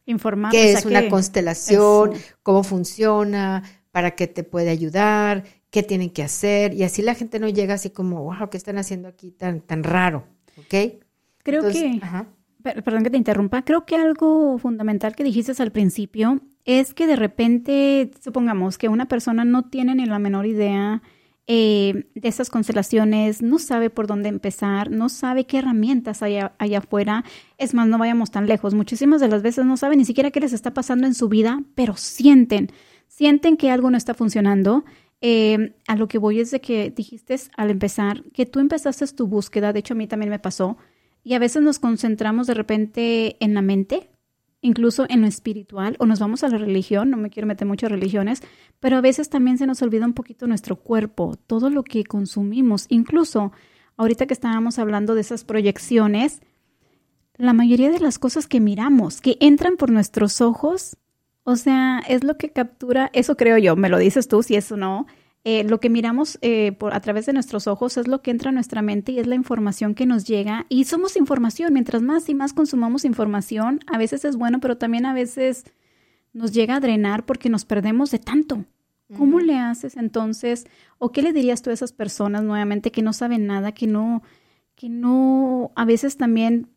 [0.07, 2.13] Informar, qué es una constelación,
[2.43, 3.63] cómo funciona,
[3.95, 6.73] para qué te puede ayudar, qué tienen que hacer.
[6.73, 9.85] Y así la gente no llega así como, wow, ¿qué están haciendo aquí tan, tan
[9.85, 10.25] raro?
[10.57, 10.99] ¿Ok?
[11.41, 12.01] Creo que,
[12.61, 17.15] perdón que te interrumpa, creo que algo fundamental que dijiste al principio es que de
[17.15, 21.01] repente, supongamos que una persona no tiene ni la menor idea
[21.47, 26.79] eh, de esas constelaciones, no sabe por dónde empezar, no sabe qué herramientas hay allá
[26.79, 27.23] afuera.
[27.57, 28.73] Es más, no vayamos tan lejos.
[28.73, 31.63] Muchísimas de las veces no saben ni siquiera qué les está pasando en su vida,
[31.75, 32.73] pero sienten,
[33.07, 34.85] sienten que algo no está funcionando.
[35.21, 39.27] Eh, a lo que voy es de que dijiste al empezar que tú empezaste tu
[39.27, 40.77] búsqueda, de hecho a mí también me pasó,
[41.23, 44.11] y a veces nos concentramos de repente en la mente,
[44.61, 47.87] incluso en lo espiritual, o nos vamos a la religión, no me quiero meter mucho
[47.87, 48.43] en religiones,
[48.79, 52.85] pero a veces también se nos olvida un poquito nuestro cuerpo, todo lo que consumimos,
[52.89, 53.51] incluso
[53.97, 56.41] ahorita que estábamos hablando de esas proyecciones,
[57.37, 60.97] la mayoría de las cosas que miramos, que entran por nuestros ojos,
[61.45, 64.75] o sea, es lo que captura, eso creo yo, me lo dices tú si eso
[64.77, 65.05] no,
[65.43, 68.49] eh, lo que miramos eh, por, a través de nuestros ojos es lo que entra
[68.49, 70.65] a nuestra mente y es la información que nos llega.
[70.69, 75.05] Y somos información, mientras más y más consumamos información, a veces es bueno, pero también
[75.05, 75.65] a veces
[76.33, 78.65] nos llega a drenar porque nos perdemos de tanto.
[79.15, 80.65] ¿Cómo le haces entonces?
[80.97, 84.23] ¿O qué le dirías tú a esas personas nuevamente que no saben nada, que no,
[84.73, 86.69] que no, a veces también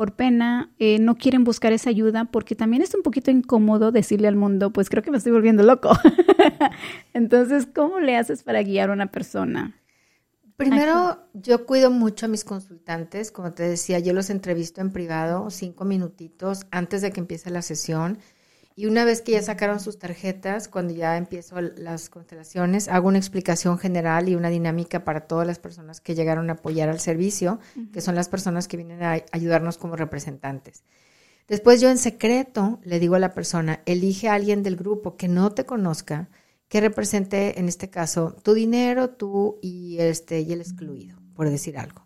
[0.00, 4.28] por pena, eh, no quieren buscar esa ayuda porque también es un poquito incómodo decirle
[4.28, 5.90] al mundo, pues creo que me estoy volviendo loco.
[7.12, 9.78] Entonces, ¿cómo le haces para guiar a una persona?
[10.56, 15.50] Primero, yo cuido mucho a mis consultantes, como te decía, yo los entrevisto en privado
[15.50, 18.16] cinco minutitos antes de que empiece la sesión
[18.76, 23.18] y una vez que ya sacaron sus tarjetas, cuando ya empiezo las constelaciones, hago una
[23.18, 27.58] explicación general y una dinámica para todas las personas que llegaron a apoyar al servicio,
[27.92, 30.84] que son las personas que vienen a ayudarnos como representantes.
[31.46, 35.28] Después yo en secreto le digo a la persona, elige a alguien del grupo que
[35.28, 36.30] no te conozca,
[36.68, 41.78] que represente en este caso tu dinero, tú y este y el excluido por decir
[41.78, 42.04] algo.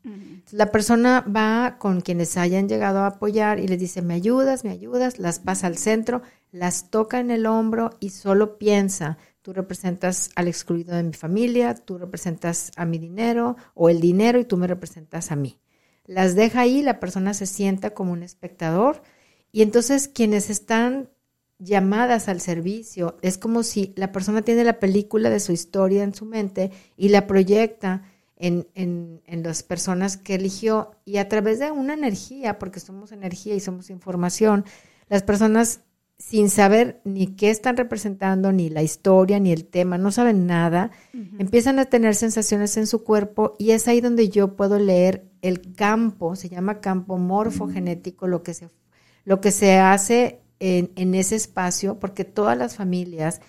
[0.53, 4.71] La persona va con quienes hayan llegado a apoyar y les dice, me ayudas, me
[4.71, 10.31] ayudas, las pasa al centro, las toca en el hombro y solo piensa, tú representas
[10.37, 14.57] al excluido de mi familia, tú representas a mi dinero o el dinero y tú
[14.57, 15.59] me representas a mí.
[16.07, 19.03] Las deja ahí, la persona se sienta como un espectador
[19.51, 21.09] y entonces quienes están
[21.59, 26.15] llamadas al servicio es como si la persona tiene la película de su historia en
[26.15, 28.05] su mente y la proyecta
[28.47, 33.11] en, en, en, las personas que eligió y a través de una energía, porque somos
[33.11, 34.67] energía y somos información,
[35.09, 35.81] las personas
[36.19, 40.91] sin saber ni qué están representando, ni la historia, ni el tema, no saben nada,
[41.39, 45.75] empiezan a tener sensaciones en su cuerpo y es ahí donde yo puedo leer el
[45.75, 48.69] campo, se llama campo morfogenético, lo que se,
[49.25, 53.41] lo que se hace en, en ese espacio, porque todas las familias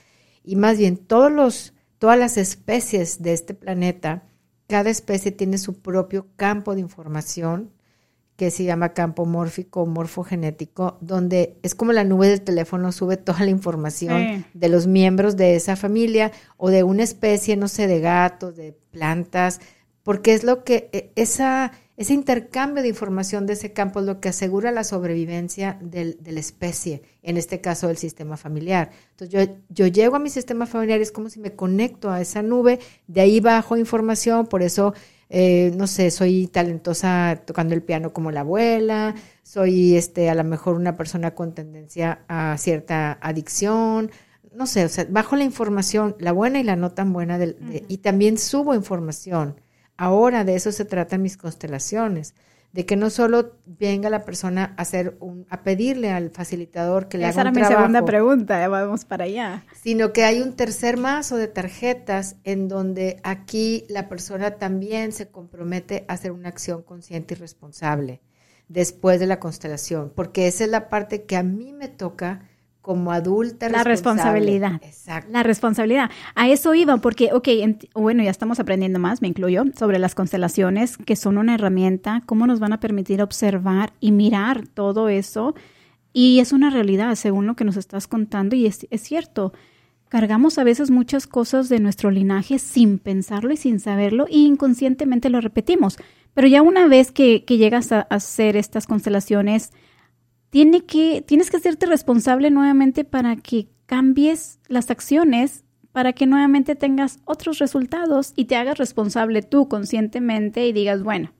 [0.43, 4.23] y más bien todos los, todas las especies de este planeta,
[4.67, 7.71] cada especie tiene su propio campo de información
[8.36, 13.39] que se llama campo mórfico morfogenético, donde es como la nube del teléfono, sube toda
[13.39, 18.01] la información de los miembros de esa familia o de una especie, no sé, de
[18.01, 19.62] gatos, de plantas,
[20.04, 24.19] porque es lo que, e, esa, ese intercambio de información de ese campo es lo
[24.19, 28.91] que asegura la sobrevivencia del, de la especie, en este caso del sistema familiar.
[29.12, 32.41] Entonces yo, yo llego a mi sistema familiar, es como si me conecto a esa
[32.41, 34.93] nube, de ahí bajo información, por eso
[35.29, 40.43] eh, no sé, soy talentosa tocando el piano como la abuela, soy este, a lo
[40.43, 44.12] mejor una persona con tendencia a cierta adicción,
[44.53, 47.39] no sé, o sea, bajo la información, la buena y la no tan buena,
[47.88, 49.60] y también subo información.
[49.97, 52.34] Ahora de eso se tratan mis constelaciones
[52.75, 57.17] de que no solo venga la persona a hacer un, a pedirle al facilitador que
[57.17, 57.58] le haga un trabajo.
[57.58, 59.63] Esa era mi segunda pregunta, vamos para allá.
[59.81, 65.29] Sino que hay un tercer mazo de tarjetas en donde aquí la persona también se
[65.29, 68.21] compromete a hacer una acción consciente y responsable
[68.67, 72.41] después de la constelación, porque esa es la parte que a mí me toca
[72.86, 73.67] como adulta.
[73.67, 74.80] La responsabilidad.
[74.84, 75.32] Exacto.
[75.32, 76.12] La responsabilidad.
[76.36, 77.48] A eso iba, porque, ok,
[77.95, 82.45] bueno, ya estamos aprendiendo más, me incluyo, sobre las constelaciones, que son una herramienta, cómo
[82.45, 85.56] nos van a permitir observar y mirar todo eso.
[86.13, 89.52] Y es una realidad, según lo que nos estás contando, y es, es cierto.
[90.08, 95.32] Cargamos a veces muchas cosas de nuestro linaje sin pensarlo y sin saberlo, y inconscientemente
[95.32, 95.98] lo repetimos.
[96.36, 99.71] Pero ya una vez que, que llegas a hacer estas constelaciones,
[100.55, 106.75] tiene que, tienes que hacerte responsable nuevamente para que cambies las acciones, para que nuevamente
[106.75, 111.33] tengas otros resultados y te hagas responsable tú conscientemente y digas, bueno,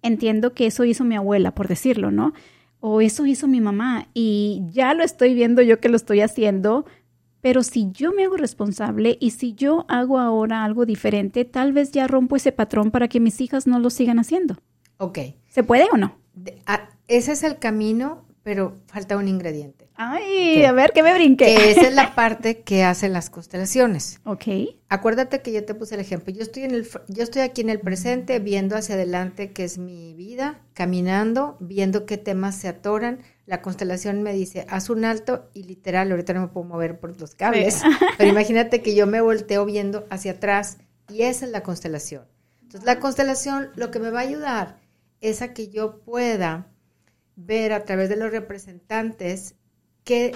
[0.00, 2.32] entiendo que eso hizo mi abuela, por decirlo, ¿no?
[2.80, 6.86] O eso hizo mi mamá y ya lo estoy viendo yo que lo estoy haciendo,
[7.42, 11.92] pero si yo me hago responsable y si yo hago ahora algo diferente, tal vez
[11.92, 14.56] ya rompo ese patrón para que mis hijas no lo sigan haciendo.
[14.96, 15.18] Ok.
[15.48, 16.16] ¿Se puede o no?
[17.08, 19.90] ese es el camino pero falta un ingrediente.
[19.94, 21.54] Ay, a ver, ¿qué me brinqué?
[21.54, 24.20] Que esa es la parte que hacen las constelaciones.
[24.24, 24.46] Ok.
[24.88, 26.32] Acuérdate que yo te puse el ejemplo.
[26.32, 29.76] Yo estoy, en el, yo estoy aquí en el presente, viendo hacia adelante, que es
[29.76, 33.18] mi vida, caminando, viendo qué temas se atoran.
[33.44, 37.20] La constelación me dice, haz un alto y literal, ahorita no me puedo mover por
[37.20, 37.82] los cables,
[38.16, 40.78] pero imagínate que yo me volteo viendo hacia atrás
[41.10, 42.24] y esa es la constelación.
[42.62, 44.78] Entonces, la constelación lo que me va a ayudar
[45.20, 46.68] es a que yo pueda
[47.38, 49.54] ver a través de los representantes
[50.04, 50.32] qué,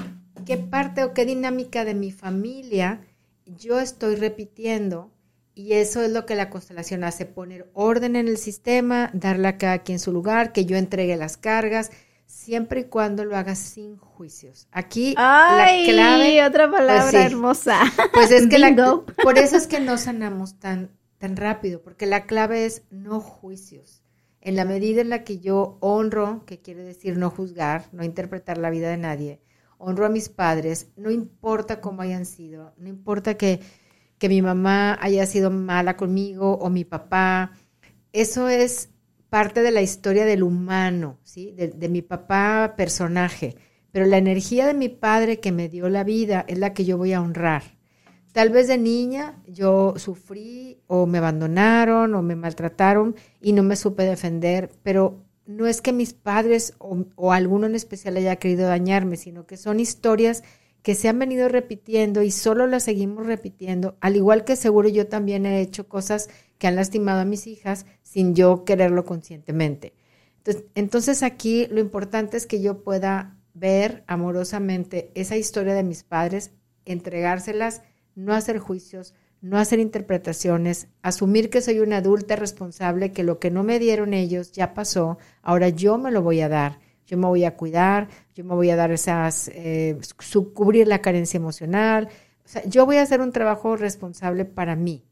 [0.46, 3.00] qué parte o qué dinámica de mi familia
[3.44, 5.10] yo estoy repitiendo
[5.54, 9.58] y eso es lo que la constelación hace, poner orden en el sistema, darle a
[9.58, 11.90] cada quien su lugar, que yo entregue las cargas,
[12.24, 14.66] siempre y cuando lo haga sin juicios.
[14.72, 16.46] Aquí la clave...
[16.46, 17.80] otra pues palabra hermosa.
[18.14, 18.74] Pues es que la,
[19.22, 24.01] por eso es que no sanamos tan, tan rápido, porque la clave es no juicios
[24.42, 28.58] en la medida en la que yo honro, que quiere decir no juzgar, no interpretar
[28.58, 29.40] la vida de nadie,
[29.78, 33.60] honro a mis padres, no importa cómo hayan sido, no importa que,
[34.18, 37.52] que mi mamá haya sido mala conmigo o mi papá,
[38.12, 38.90] eso es
[39.30, 41.52] parte de la historia del humano, ¿sí?
[41.52, 43.54] de, de mi papá personaje,
[43.92, 46.98] pero la energía de mi padre que me dio la vida es la que yo
[46.98, 47.62] voy a honrar.
[48.32, 53.76] Tal vez de niña yo sufrí o me abandonaron o me maltrataron y no me
[53.76, 59.16] supe defender, pero no es que mis padres o, alguno en especial haya querido dañarme,
[59.16, 60.42] sino que son historias
[60.82, 65.06] que se han venido repitiendo y solo las seguimos repitiendo, al igual que seguro yo
[65.06, 69.92] también he hecho cosas que han lastimado a mis hijas sin yo quererlo conscientemente.
[70.38, 76.02] Entonces, entonces aquí lo importante es que yo pueda ver amorosamente esa historia de mis
[76.02, 76.50] padres,
[76.84, 77.82] entregárselas
[78.14, 83.50] no hacer juicios, no hacer interpretaciones, asumir que soy una adulta responsable, que lo que
[83.50, 87.26] no me dieron ellos ya pasó, ahora yo me lo voy a dar, yo me
[87.26, 89.98] voy a cuidar, yo me voy a dar esas, eh,
[90.54, 92.08] cubrir la carencia emocional,
[92.44, 95.04] o sea, yo voy a hacer un trabajo responsable para mí.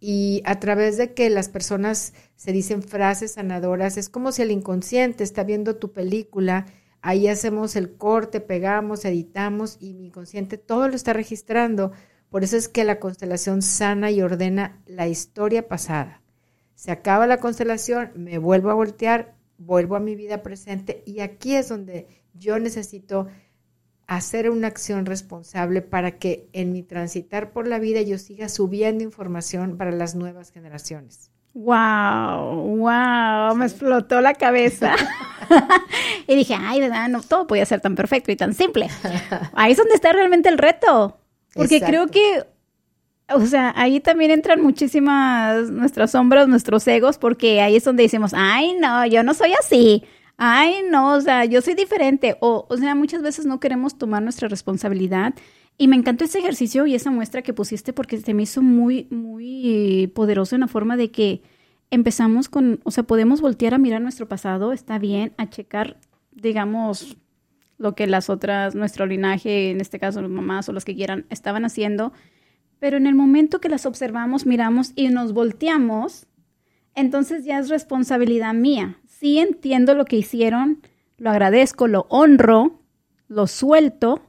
[0.00, 4.50] Y a través de que las personas se dicen frases sanadoras, es como si el
[4.50, 6.66] inconsciente está viendo tu película,
[7.02, 11.92] ahí hacemos el corte, pegamos, editamos y mi inconsciente todo lo está registrando
[12.30, 16.22] por eso es que la constelación sana y ordena la historia pasada.
[16.74, 21.54] Se acaba la constelación, me vuelvo a voltear, vuelvo a mi vida presente y aquí
[21.54, 23.26] es donde yo necesito
[24.06, 29.04] hacer una acción responsable para que en mi transitar por la vida yo siga subiendo
[29.04, 31.30] información para las nuevas generaciones.
[31.52, 34.94] Wow, wow, me explotó la cabeza.
[36.26, 38.88] y dije, ay, no todo podía ser tan perfecto y tan simple.
[39.52, 41.18] Ahí es donde está realmente el reto.
[41.54, 42.44] Porque creo que,
[43.34, 48.32] o sea, ahí también entran muchísimas nuestras sombras, nuestros egos, porque ahí es donde decimos,
[48.34, 50.04] ay, no, yo no soy así.
[50.36, 52.36] Ay, no, o sea, yo soy diferente.
[52.40, 55.34] O, o sea, muchas veces no queremos tomar nuestra responsabilidad.
[55.76, 59.06] Y me encantó ese ejercicio y esa muestra que pusiste porque se me hizo muy,
[59.10, 61.42] muy poderoso en la forma de que
[61.90, 65.98] empezamos con, o sea, podemos voltear a mirar nuestro pasado, está bien, a checar,
[66.32, 67.16] digamos,
[67.80, 71.24] lo que las otras, nuestro linaje, en este caso las mamás o los que quieran,
[71.30, 72.12] estaban haciendo.
[72.78, 76.26] Pero en el momento que las observamos, miramos y nos volteamos,
[76.94, 78.98] entonces ya es responsabilidad mía.
[79.06, 80.82] Sí entiendo lo que hicieron,
[81.16, 82.82] lo agradezco, lo honro,
[83.28, 84.20] lo suelto,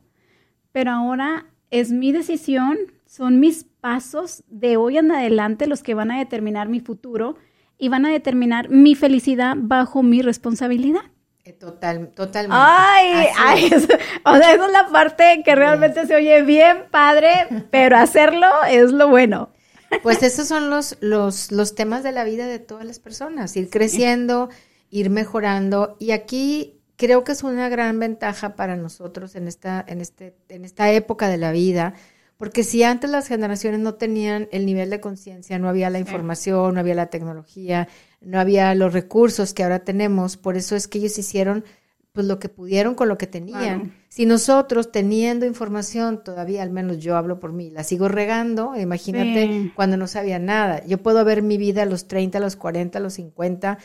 [0.72, 6.12] pero ahora es mi decisión, son mis pasos de hoy en adelante los que van
[6.12, 7.36] a determinar mi futuro
[7.78, 11.11] y van a determinar mi felicidad bajo mi responsabilidad.
[11.44, 12.56] Eh, total, totalmente.
[12.60, 17.98] Ay, ay o sea, esa es la parte que realmente se oye bien padre, pero
[17.98, 19.50] hacerlo es lo bueno.
[20.04, 23.70] Pues esos son los, los, los temas de la vida de todas las personas, ir
[23.70, 24.50] creciendo,
[24.90, 25.98] ir mejorando.
[26.00, 30.64] Y aquí creo que es una gran ventaja para nosotros en esta, en este, en
[30.64, 31.96] esta época de la vida,
[32.38, 36.76] porque si antes las generaciones no tenían el nivel de conciencia, no había la información,
[36.76, 37.88] no había la tecnología,
[38.22, 41.66] no había los recursos que ahora tenemos, por eso es que ellos hicieron
[42.12, 43.94] pues lo que pudieron con lo que tenían.
[44.10, 49.72] Si nosotros teniendo información, todavía al menos yo hablo por mí, la sigo regando, imagínate
[49.76, 50.86] cuando no sabía nada.
[50.86, 53.78] Yo puedo ver mi vida a los 30, a los 40, a los 50,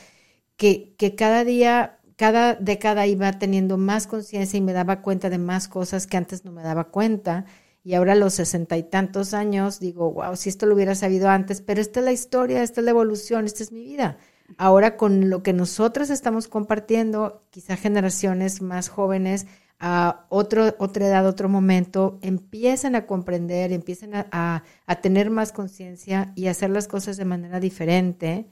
[0.57, 5.38] que, que cada día, cada década iba teniendo más conciencia y me daba cuenta de
[5.38, 7.44] más cosas que antes no me daba cuenta.
[7.87, 11.29] Y ahora a los sesenta y tantos años digo, wow, si esto lo hubiera sabido
[11.29, 14.18] antes, pero esta es la historia, esta es la evolución, esta es mi vida.
[14.59, 19.46] Ahora con lo que nosotros estamos compartiendo, quizá generaciones más jóvenes
[19.79, 24.64] a otro, otra edad, otro momento, empiezan a comprender, empiezan a,
[25.01, 28.49] tener más conciencia y hacer las cosas de manera diferente.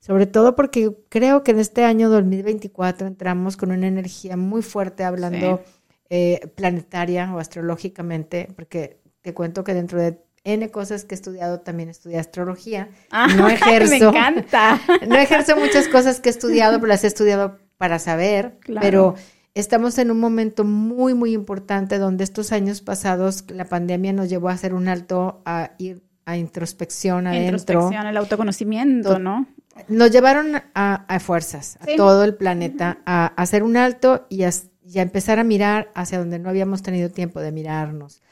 [0.00, 5.02] Sobre todo porque creo que en este año 2024 entramos con una energía muy fuerte
[5.02, 5.62] hablando
[6.10, 11.60] eh, planetaria o astrológicamente, porque te cuento que dentro de N cosas que he estudiado,
[11.60, 12.88] también estudié astrología.
[13.36, 13.90] no ejerzo.
[13.90, 14.80] Me encanta.
[15.06, 18.58] No ejerzo muchas cosas que he estudiado, pero las he estudiado para saber.
[18.80, 19.14] Pero
[19.54, 24.48] estamos en un momento muy, muy importante donde estos años pasados la pandemia nos llevó
[24.48, 27.58] a hacer un alto a ir a introspección adentro.
[27.58, 29.46] Introspección, el autoconocimiento, ¿no?
[29.88, 34.50] Nos llevaron a, fuerzas, a todo el planeta, a, hacer un alto y a,
[34.90, 38.22] y a empezar a mirar hacia donde no habíamos tenido tiempo de mirarnos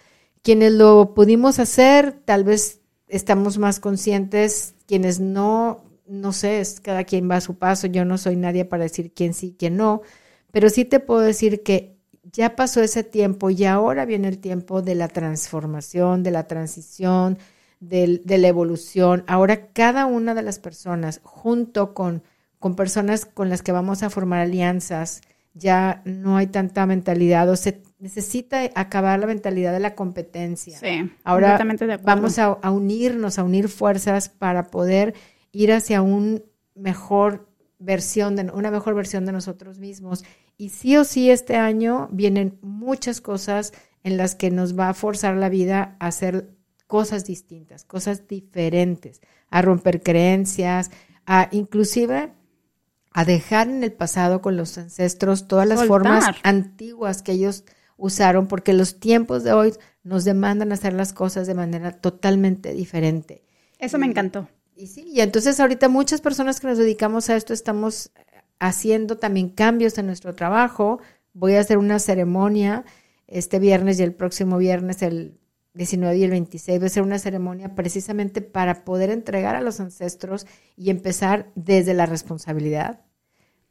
[0.42, 7.04] quienes lo pudimos hacer, tal vez estamos más conscientes, quienes no, no sé, es cada
[7.04, 10.02] quien va a su paso, yo no soy nadie para decir quién sí, quién no,
[10.50, 11.96] pero sí te puedo decir que
[12.32, 17.38] ya pasó ese tiempo y ahora viene el tiempo de la transformación, de la transición,
[17.80, 19.24] de, de la evolución.
[19.26, 22.22] Ahora cada una de las personas, junto con,
[22.58, 25.22] con personas con las que vamos a formar alianzas,
[25.58, 30.78] ya no hay tanta mentalidad o se necesita acabar la mentalidad de la competencia.
[30.78, 31.58] Sí, Ahora
[32.02, 35.14] vamos a, unirnos, a unir fuerzas para poder
[35.52, 36.44] ir hacia un
[36.74, 40.24] mejor versión de una mejor versión de nosotros mismos.
[40.56, 43.72] Y sí o sí este año vienen muchas cosas
[44.04, 46.50] en las que nos va a forzar la vida a hacer
[46.86, 50.90] cosas distintas, cosas diferentes, a romper creencias,
[51.26, 52.32] a inclusive
[53.18, 57.64] a dejar en el pasado con los ancestros todas las formas antiguas que ellos
[57.96, 63.42] usaron, porque los tiempos de hoy nos demandan hacer las cosas de manera totalmente diferente.
[63.80, 64.48] Eso me encantó.
[64.76, 68.12] Y sí, y entonces ahorita muchas personas que nos dedicamos a esto estamos
[68.60, 71.00] haciendo también cambios en nuestro trabajo.
[71.32, 72.84] Voy a hacer una ceremonia
[73.26, 75.40] este viernes y el próximo viernes, el
[75.74, 79.80] 19 y el 26, voy a hacer una ceremonia precisamente para poder entregar a los
[79.80, 83.07] ancestros y empezar desde la responsabilidad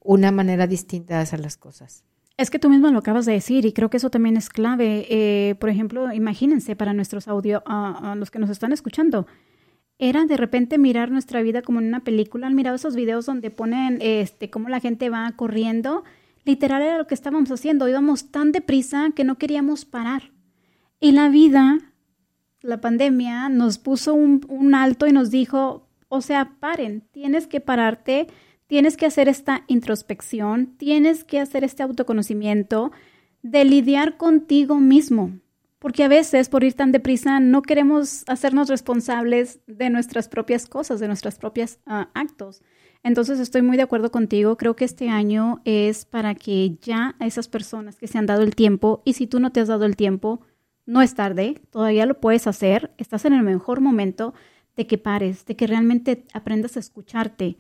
[0.08, 2.06] una manera distinta de hacer las cosas.
[2.38, 5.06] Es que tú mismo lo acabas de decir y creo que eso también es clave.
[5.10, 9.28] Eh, por ejemplo, imagínense para nuestros audio, a los que nos están escuchando,
[10.00, 12.48] era de repente mirar nuestra vida como en una película.
[12.48, 16.04] Han mirado esos videos donde ponen este cómo la gente va corriendo.
[16.46, 17.90] Literal era lo que estábamos haciendo.
[17.90, 20.32] Íbamos tan deprisa que no queríamos parar.
[21.02, 21.80] Y la vida,
[22.62, 27.60] la pandemia, nos puso un, un alto y nos dijo, o sea, paren, tienes que
[27.60, 28.28] pararte
[28.68, 32.92] tienes que hacer esta introspección, tienes que hacer este autoconocimiento
[33.42, 35.40] de lidiar contigo mismo,
[35.80, 41.00] porque a veces por ir tan deprisa no queremos hacernos responsables de nuestras propias cosas,
[41.00, 42.62] de nuestros propios ah, actos.
[43.04, 47.28] Entonces estoy muy de acuerdo contigo, creo que este año es para que ya a
[47.28, 49.86] esas personas que se han dado el tiempo, y si tú no te has dado
[49.86, 50.42] el tiempo,
[50.86, 54.34] no es tarde, todavía lo puedes hacer, estás en el mejor momento
[54.76, 57.58] de que pares, de que realmente aprendas a escucharte,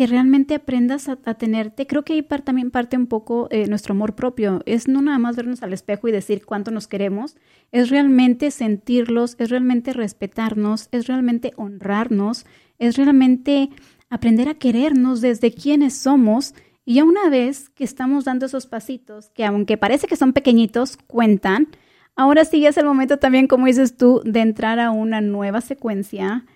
[0.00, 1.86] que realmente aprendas a, tenerte.
[1.86, 4.62] Creo que ahí también parte un poco eh, nuestro amor propio.
[4.64, 7.36] Es no nada más vernos al espejo y decir cuánto nos queremos,
[7.70, 12.46] es realmente sentirlos, es realmente respetarnos, es realmente honrarnos,
[12.78, 13.68] es realmente
[14.08, 16.54] aprender a querernos desde quienes somos.
[16.86, 20.96] Y ya una vez que estamos dando esos pasitos, que aunque parece que son pequeñitos,
[21.08, 21.68] cuentan,
[22.16, 26.46] ahora sí es el momento también, como dices tú, de entrar a una nueva secuencia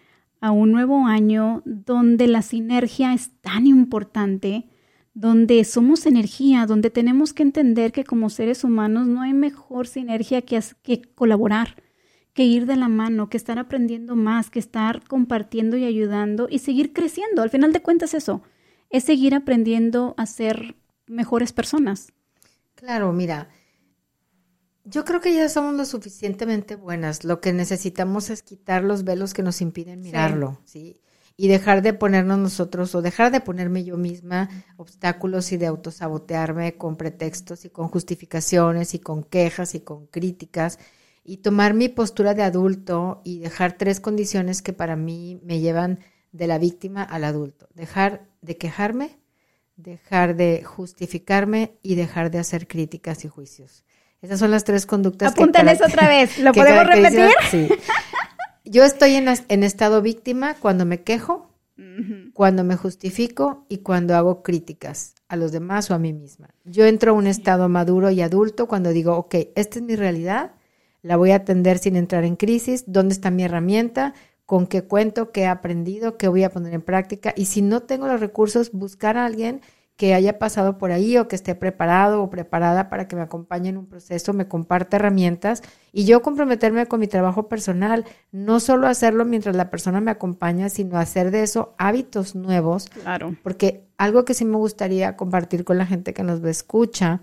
[0.45, 4.69] a un nuevo año donde la sinergia es tan importante,
[5.15, 10.43] donde somos energía, donde tenemos que entender que como seres humanos no hay mejor sinergia
[10.43, 11.83] que, que colaborar,
[12.35, 16.59] que ir de la mano, que estar aprendiendo más, que estar compartiendo y ayudando y
[16.59, 17.41] seguir creciendo.
[17.41, 18.43] Al final de cuentas eso,
[18.91, 22.13] es seguir aprendiendo a ser mejores personas.
[22.75, 23.49] Claro, mira,
[24.85, 27.25] yo creo que ya somos lo suficientemente buenas.
[27.25, 31.01] Lo que necesitamos es quitar los velos que nos impiden mirarlo, ¿sí?
[31.37, 36.77] y dejar de ponernos nosotros o dejar de ponerme yo misma obstáculos y de autosabotearme
[36.77, 40.79] con pretextos y con justificaciones y con quejas y con críticas
[41.25, 46.01] y tomar mi postura de adulto y dejar tres condiciones que para mí me llevan
[46.33, 47.69] de la víctima al adulto.
[47.75, 49.19] Dejar de quejarme,
[49.77, 53.85] dejar de justificarme y dejar de hacer críticas y juicios.
[54.25, 55.33] Esas son las tres conductas.
[55.33, 56.39] Apunten eso otra vez.
[56.41, 57.29] ¿Lo podemos repetir?
[57.51, 57.69] Sí.
[58.65, 61.51] Yo estoy en, en estado víctima cuando me quejo,
[62.33, 66.49] cuando me justifico y cuando hago críticas a los demás o a mí misma.
[66.65, 70.53] Yo entro a un estado maduro y adulto cuando digo, ok, esta es mi realidad,
[71.03, 74.15] la voy a atender sin entrar en crisis, ¿dónde está mi herramienta?
[74.47, 75.33] ¿Con qué cuento?
[75.33, 76.17] ¿Qué he aprendido?
[76.17, 77.35] ¿Qué voy a poner en práctica?
[77.37, 79.61] Y si no tengo los recursos, buscar a alguien
[79.97, 83.69] que haya pasado por ahí o que esté preparado o preparada para que me acompañe
[83.69, 88.89] en un proceso, me comparte herramientas y yo comprometerme con mi trabajo personal, no solo
[88.89, 92.87] hacerlo mientras la persona me acompaña, sino hacer de eso hábitos nuevos.
[92.87, 93.37] Claro.
[93.43, 97.21] Porque algo que sí me gustaría compartir con la gente que nos ve, escucha,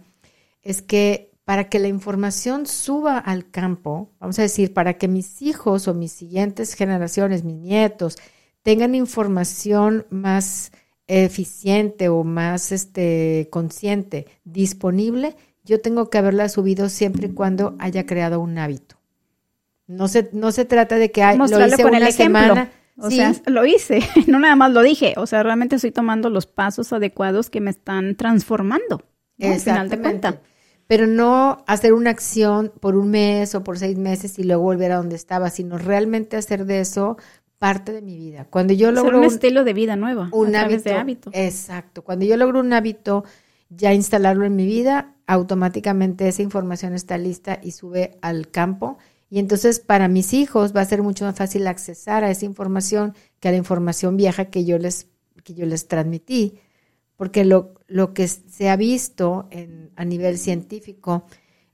[0.63, 5.41] es que para que la información suba al campo, vamos a decir, para que mis
[5.41, 8.17] hijos o mis siguientes generaciones, mis nietos,
[8.63, 10.71] tengan información más
[11.11, 15.35] eficiente o más este, consciente disponible,
[15.65, 18.95] yo tengo que haberla subido siempre y cuando haya creado un hábito.
[19.87, 22.71] No se, no se trata de que hay, lo hice con una el semana.
[22.97, 25.13] O sea, lo hice, no nada más lo dije.
[25.17, 29.03] O sea, realmente estoy tomando los pasos adecuados que me están transformando.
[29.39, 30.35] Al final de cuentas.
[30.87, 34.91] Pero no hacer una acción por un mes o por seis meses y luego volver
[34.91, 37.17] a donde estaba, sino realmente hacer de eso
[37.61, 38.47] parte de mi vida.
[38.49, 41.29] Cuando yo logro un, estilo de vida nueva, un hábito, de hábito.
[41.31, 42.03] Exacto.
[42.03, 43.23] Cuando yo logro un hábito,
[43.69, 48.97] ya instalarlo en mi vida, automáticamente esa información está lista y sube al campo.
[49.29, 53.13] Y entonces para mis hijos va a ser mucho más fácil accesar a esa información
[53.39, 55.09] que a la información vieja que yo les,
[55.43, 56.57] que yo les transmití.
[57.15, 61.25] Porque lo, lo que se ha visto en, a nivel científico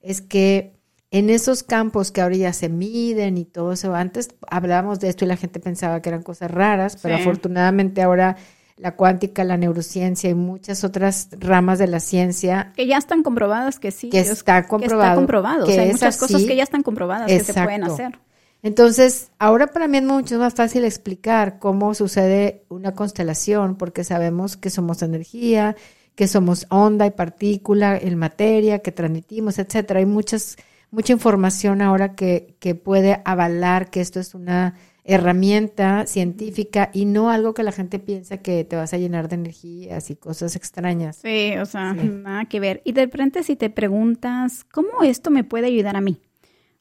[0.02, 0.77] es que
[1.12, 5.26] en esos campos que ahora ya se miden y todo eso, antes hablábamos de esto
[5.26, 8.36] y la gente pensaba que eran cosas raras, pero afortunadamente ahora
[8.78, 12.74] la cuántica, la neurociencia y muchas otras ramas de la ciencia.
[12.76, 14.10] Que ya están comprobadas que sí.
[14.10, 15.00] Que está comprobado.
[15.00, 15.66] Que está comprobado.
[15.66, 18.20] o sea, hay muchas cosas que ya están comprobadas que se pueden hacer.
[18.64, 24.58] Entonces, ahora para mí es mucho más fácil explicar cómo sucede una constelación, porque sabemos
[24.58, 25.76] que somos energía,
[26.16, 30.00] que somos onda y partícula en materia, que transmitimos, etcétera.
[30.00, 30.58] Hay muchas
[30.92, 34.76] mucha información ahora que, que puede avalar que esto es una
[35.08, 39.36] herramienta científica y no algo que la gente piensa que te vas a llenar de
[39.36, 41.18] energías y cosas extrañas.
[41.24, 42.82] Sí, o sea, nada que ver.
[42.84, 46.22] Y de repente si te preguntas, ¿cómo esto me puede ayudar a mí?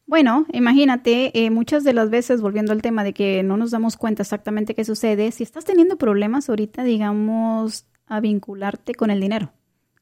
[0.07, 3.97] Bueno, imagínate, eh, muchas de las veces, volviendo al tema de que no nos damos
[3.97, 9.53] cuenta exactamente qué sucede, si estás teniendo problemas ahorita, digamos, a vincularte con el dinero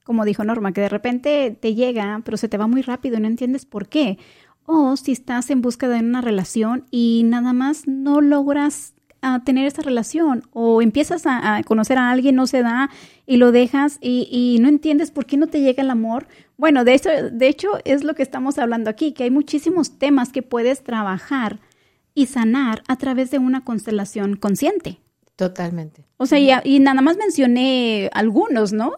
[0.05, 3.20] como dijo Norma, que de repente te llega, pero se te va muy rápido y
[3.20, 4.18] no entiendes por qué.
[4.66, 9.44] O si estás en búsqueda de una relación y nada más no logras a ah,
[9.44, 12.90] tener esa relación o empiezas a, conocer a alguien, no se da
[13.26, 16.26] y lo dejas y, y, no entiendes por qué no te llega el amor.
[16.59, 20.30] Bueno, de, eso, de hecho es lo que estamos hablando aquí, que hay muchísimos temas
[20.30, 21.59] que puedes trabajar
[22.14, 25.00] y sanar a través de una constelación consciente.
[25.36, 26.05] Totalmente.
[26.18, 28.92] O sea, y nada más mencioné algunos, ¿no?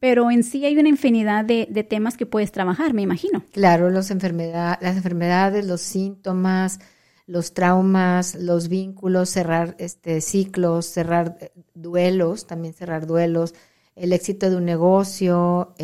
[0.00, 3.44] Pero en sí hay una infinidad de, temas que puedes trabajar, me imagino.
[3.52, 6.80] Claro, los enfermedad, las enfermedades, los síntomas,
[7.26, 13.54] los traumas, los vínculos, cerrar este, ciclos, cerrar eh, duelos, también cerrar duelos,
[13.94, 15.74] el éxito de un negocio,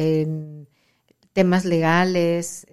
[1.34, 2.66] temas legales,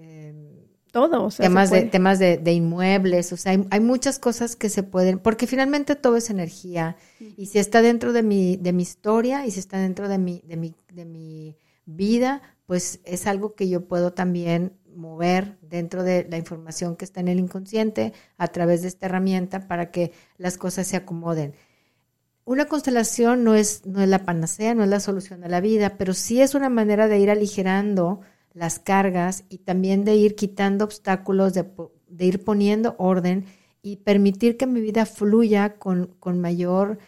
[0.93, 5.47] todo, temas, de, temas de, inmuebles, o sea, hay, muchas cosas que se pueden, porque
[5.47, 9.59] finalmente todo es energía, y si está dentro de mi, de mi historia, y si
[9.59, 14.13] está dentro de mi, de mi, de mi vida, pues es algo que yo puedo
[14.13, 19.07] también mover dentro de la información que está en el inconsciente a través de esta
[19.07, 21.55] herramienta para que las cosas se acomoden.
[22.45, 25.97] Una constelación no es, no es la panacea, no es la solución a la vida,
[25.97, 28.21] pero sí es una manera de ir aligerando
[28.53, 31.65] las cargas y también de ir quitando obstáculos, de,
[32.19, 33.45] ir poniendo orden
[33.81, 36.99] y permitir que mi vida fluya con, con mayor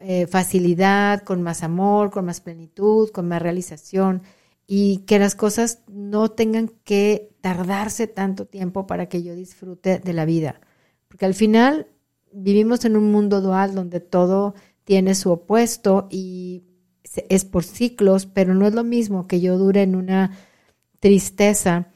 [0.00, 4.22] eh, facilidad, con más amor, con más plenitud, con más realización
[4.66, 10.12] y que las cosas no tengan que tardarse tanto tiempo para que yo disfrute de
[10.12, 10.60] la vida.
[11.08, 11.88] Porque al final
[12.32, 16.62] vivimos en un mundo dual donde todo tiene su opuesto y
[17.28, 20.38] es por ciclos, pero no es lo mismo que yo dure en una
[21.00, 21.88] tristeza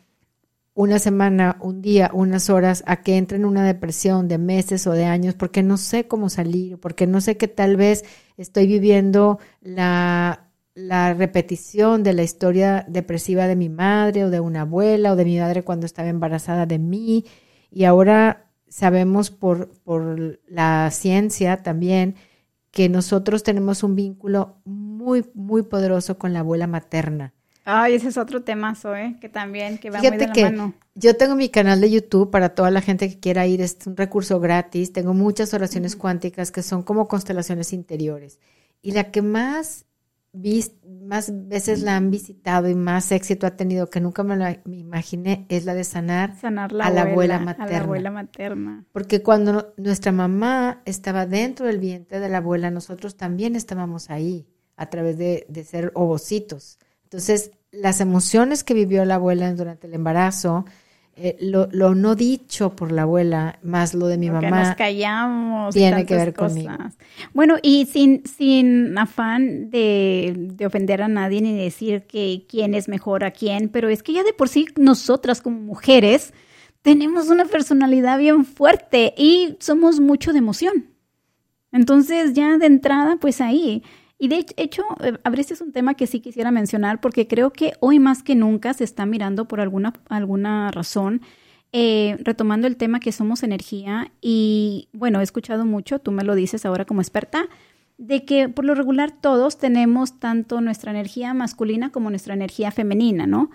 [0.75, 4.93] una semana, un día, unas horas a que entre en una depresión de meses o
[4.93, 8.05] de años porque no sé cómo salir, porque no sé que tal vez
[8.37, 14.63] estoy viviendo la, la repetición de la historia depresiva de mi madre o de una
[14.63, 17.25] abuela o de mi madre cuando estaba embarazada de mí.
[17.71, 22.17] Y ahora sabemos por, por la ciencia también
[22.73, 27.34] que nosotros tenemos un vínculo muy, muy poderoso con la abuela materna.
[27.65, 30.75] Ay, ese es otro tema, Zoe, que también que va muy de la que mano.
[30.95, 33.97] Yo tengo mi canal de YouTube para toda la gente que quiera ir, es un
[33.97, 34.93] recurso gratis.
[34.93, 38.39] Tengo muchas oraciones cuánticas que son como constelaciones interiores.
[38.83, 39.87] Y la que más
[41.07, 45.47] más veces la han visitado y más éxito ha tenido que nunca me lo imaginé
[45.49, 47.65] es la de sanar, a, la abuela materna.
[47.65, 48.85] a la abuela materna.
[48.91, 54.49] Porque cuando nuestra mamá estaba dentro del vientre de la abuela, nosotros también estábamos ahí
[54.77, 56.79] a través de, de ser ovocitos.
[57.15, 60.65] Entonces, las emociones que vivió la abuela durante el embarazo,
[61.15, 64.65] eh, lo, no dicho por la abuela, más lo de mi mamá.
[64.65, 65.73] nos callamos.
[65.77, 66.55] Tiene que ver cosas.
[66.55, 66.75] conmigo.
[67.33, 72.89] Bueno, y sin, sin afán de, de, ofender a nadie ni decir que quién es
[72.89, 76.35] mejor a quién, pero es que ya de por sí nosotras como mujeres
[76.83, 80.87] tenemos una personalidad bien fuerte y somos mucho de emoción.
[81.71, 83.85] Entonces ya de entrada, pues ahí
[84.19, 87.99] y de hecho, eh, abriste un tema que sí quisiera mencionar porque creo que hoy
[87.99, 91.21] más que nunca se está mirando por alguna, alguna razón,
[91.73, 96.37] eh, retomando el tema que somos energía y bueno, he escuchado mucho, tú me lo
[96.37, 97.49] dices ahora como experta,
[97.99, 103.27] de que por lo regular todos tenemos tanto nuestra energía masculina como nuestra energía femenina,
[103.27, 103.51] ¿no?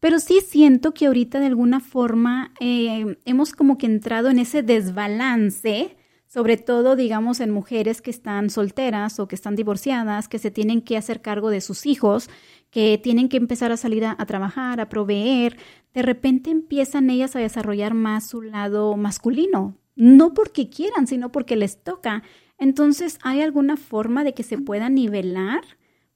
[0.00, 4.62] Pero sí siento que ahorita de alguna forma eh, hemos como que entrado en ese
[4.62, 5.96] desbalance
[6.32, 10.80] sobre todo, digamos, en mujeres que están solteras o que están divorciadas, que se tienen
[10.80, 12.30] que hacer cargo de sus hijos,
[12.70, 15.56] que tienen que empezar a salir a, trabajar, a proveer,
[15.92, 21.56] de repente empiezan ellas a desarrollar más su lado masculino, no porque quieran, sino porque
[21.56, 22.22] les toca.
[22.58, 25.62] Entonces, ¿hay alguna forma de que se pueda nivelar?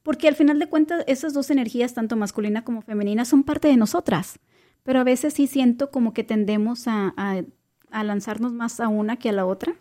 [0.04, 3.76] Porque al final de cuentas, esas dos energías, tanto masculina como femenina, son parte de
[3.76, 4.38] nosotras.
[4.84, 7.14] Pero a veces sí siento como que tendemos a,
[7.90, 9.74] a lanzarnos más a una que a la otra.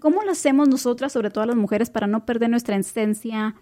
[0.00, 3.54] ¿Cómo lo hacemos nosotras, sobre todo las mujeres, para no perder nuestra esencia,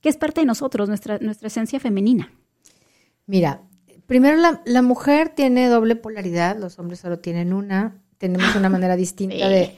[0.00, 2.30] que es parte de nosotros, nuestra, nuestra esencia femenina?
[3.26, 3.62] Mira,
[4.06, 9.48] primero la, mujer tiene doble polaridad, los hombres solo tienen una, tenemos una manera distinta
[9.48, 9.74] de,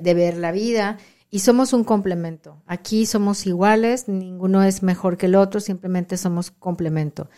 [0.00, 0.98] de, ver la vida
[1.30, 2.62] y somos un complemento.
[2.66, 7.30] Aquí somos iguales, ninguno es mejor que el otro, simplemente somos complemento.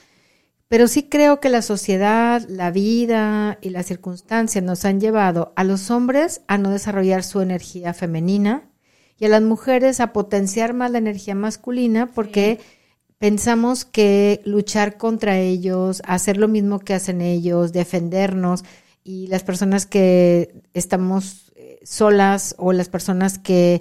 [0.69, 5.64] Pero sí creo que la sociedad, la vida y las circunstancias nos han llevado a
[5.64, 8.71] los hombres a no desarrollar su energía femenina
[9.19, 12.61] y a las mujeres a potenciar más la energía masculina porque
[13.16, 18.62] pensamos que luchar contra ellos, hacer lo mismo que hacen ellos, defendernos
[19.03, 23.81] y las personas que estamos eh, solas o las personas que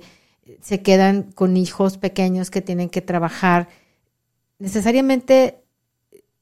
[0.62, 3.68] se quedan con hijos pequeños que tienen que trabajar,
[4.58, 5.67] necesariamente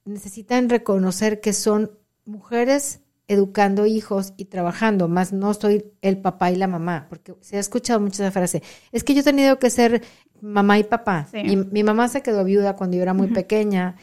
[0.05, 1.91] necesitan reconocer que son
[2.25, 7.57] mujeres educando hijos y trabajando, más no soy el papá y la mamá, porque se
[7.57, 8.61] ha escuchado mucho esa frase.
[8.91, 10.03] Es que yo he tenido que ser
[10.41, 11.27] mamá y papá.
[11.33, 13.95] Mi, mi, mamá se quedó viuda cuando yo era muy pequeña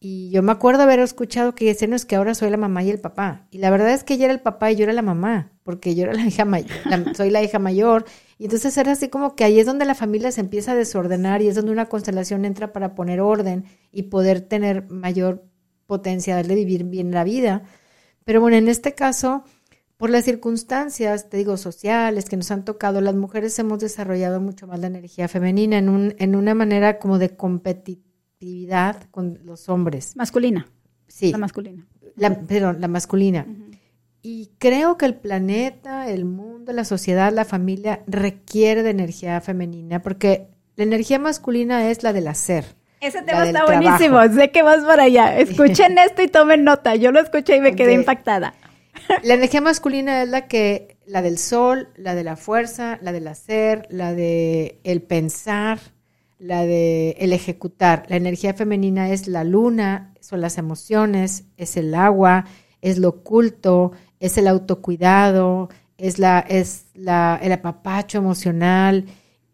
[0.00, 2.90] y yo me acuerdo haber escuchado que decían es que ahora soy la mamá y
[2.90, 3.48] el papá.
[3.50, 5.96] Y la verdad es que ella era el papá y yo era la mamá, porque
[5.96, 6.70] yo era la hija mayor,
[7.16, 8.04] soy la hija mayor.
[8.38, 11.42] Y entonces era así como que ahí es donde la familia se empieza a desordenar
[11.42, 15.47] y es donde una constelación entra para poner orden y poder tener mayor
[15.88, 17.62] potencial de vivir bien la vida.
[18.24, 19.42] Pero bueno, en este caso,
[19.96, 24.66] por las circunstancias, te digo, sociales que nos han tocado, las mujeres hemos desarrollado mucho
[24.68, 30.14] más la energía femenina en, un, en una manera como de competitividad con los hombres.
[30.14, 30.68] Masculina.
[31.08, 31.32] Sí.
[31.32, 31.86] La masculina.
[32.16, 33.46] La, perdón, la masculina.
[34.20, 40.02] Y creo que el planeta, el mundo, la sociedad, la familia requiere de energía femenina
[40.02, 42.77] porque la energía masculina es la del hacer.
[43.00, 45.38] Ese tema está buenísimo, sé que vas para allá.
[45.38, 46.96] Escuchen esto y tomen nota.
[46.96, 48.54] Yo lo escuché y me quedé impactada.
[49.22, 53.28] La energía masculina es la que, la del sol, la de la fuerza, la del
[53.28, 55.78] hacer, la de el pensar,
[56.38, 58.04] la de el ejecutar.
[58.08, 62.44] La energía femenina es la luna, son las emociones, es el agua,
[62.82, 69.06] es lo oculto, es el autocuidado, es la, es la, el apapacho emocional.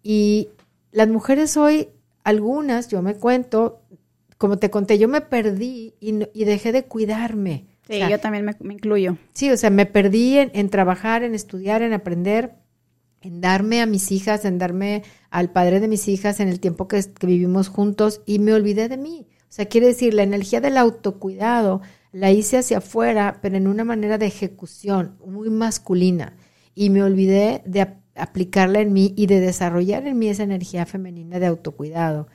[0.02, 0.48] Y
[0.92, 1.88] las mujeres hoy
[2.24, 3.82] algunas, yo me cuento,
[4.38, 7.66] como te conté, yo me perdí y, dejé de cuidarme.
[7.88, 9.18] Sí, yo también me, incluyo.
[9.34, 12.54] Sí, o sea, me perdí en, trabajar, en estudiar, en aprender,
[13.20, 16.88] en darme a mis hijas, en darme al padre de mis hijas en el tiempo
[16.88, 19.26] que, que vivimos juntos y me olvidé de mí.
[19.42, 23.84] O sea, quiere decir, la energía del autocuidado, la hice hacia afuera, pero en una
[23.84, 26.36] manera de ejecución muy masculina.
[26.74, 27.82] Y me olvidé de
[28.14, 32.28] aplicarla en mí y de desarrollar en mí esa energía femenina de autocuidado.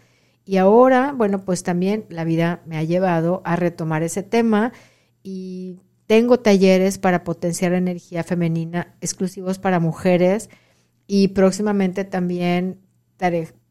[0.45, 4.73] Y ahora, bueno, pues también la vida me ha llevado a retomar ese tema
[5.23, 5.77] y
[6.07, 10.49] tengo talleres para potenciar energía femenina exclusivos para mujeres
[11.05, 12.80] y próximamente también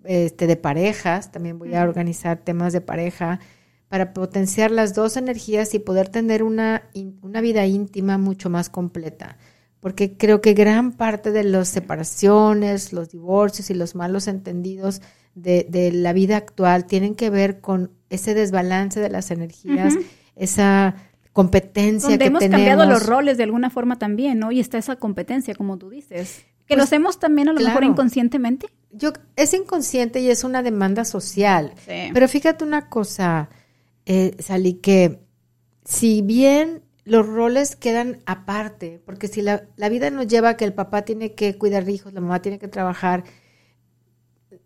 [0.04, 3.40] este, de parejas, también voy a organizar temas de pareja
[3.88, 6.90] para potenciar las dos energías y poder tener una,
[7.22, 9.36] una vida íntima mucho más completa.
[9.80, 15.02] Porque creo que gran parte de las separaciones, los divorcios y los malos entendidos
[15.34, 19.94] de, de la vida actual tienen que ver con ese desbalance de las energías,
[20.34, 20.96] esa
[21.32, 24.50] competencia Donde que hemos cambiado los roles de alguna forma también, ¿no?
[24.50, 26.44] Y está esa competencia, como tú dices.
[26.66, 28.66] Que lo pues, hacemos también a lo mejor inconscientemente.
[28.90, 31.74] Yo, es inconsciente y es una demanda social.
[31.86, 33.50] Pero fíjate una cosa,
[34.04, 35.20] eh, Sally, que
[35.84, 40.64] si bien los roles quedan aparte, porque si la, la vida nos lleva a que
[40.64, 43.24] el papá tiene que cuidar de hijos, la mamá tiene que trabajar,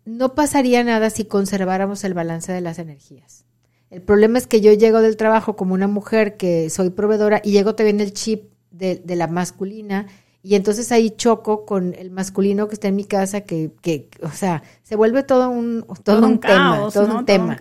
[0.05, 3.45] no pasaría nada si conserváramos el balance de las energías.
[3.89, 7.51] El problema es que yo llego del trabajo como una mujer que soy proveedora y
[7.51, 10.07] llego también el chip de, la masculina
[10.45, 14.29] y entonces ahí choco con el masculino que está en mi casa que, que o
[14.29, 17.57] sea, se vuelve todo un, todo, un, tema, todo un tema.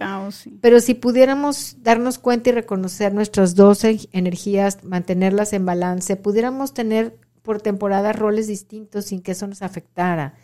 [0.60, 7.16] Pero si pudiéramos darnos cuenta y reconocer nuestras dos energías, mantenerlas en balance, pudiéramos tener
[7.42, 10.34] por temporada roles distintos sin que eso nos afectara.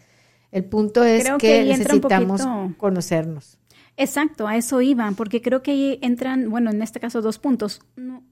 [0.53, 2.43] El punto es que, necesitamos
[2.77, 3.59] conocernos.
[4.01, 7.83] Exacto, a eso iban, porque creo que ahí entran, bueno, en este caso dos puntos.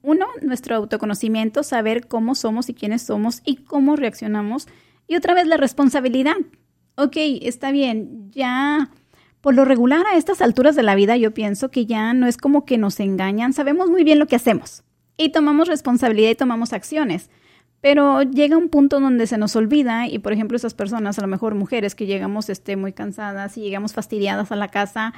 [0.01, 4.69] Uno, nuestro autoconocimiento, saber cómo somos y quiénes somos y cómo reaccionamos.
[5.09, 6.37] Y otra vez la responsabilidad.
[6.95, 8.91] Ok, está bien, ya
[9.41, 12.37] por lo regular a estas alturas de la vida yo pienso que ya no es
[12.37, 14.85] como que nos engañan, sabemos muy bien lo que hacemos
[15.19, 17.29] y tomamos responsabilidad y tomamos acciones.
[17.81, 21.29] Pero llega un punto donde se nos olvida y, por ejemplo, esas personas, a lo
[21.29, 25.13] mejor mujeres que llegamos este, muy cansadas y llegamos fastidiadas a la casa,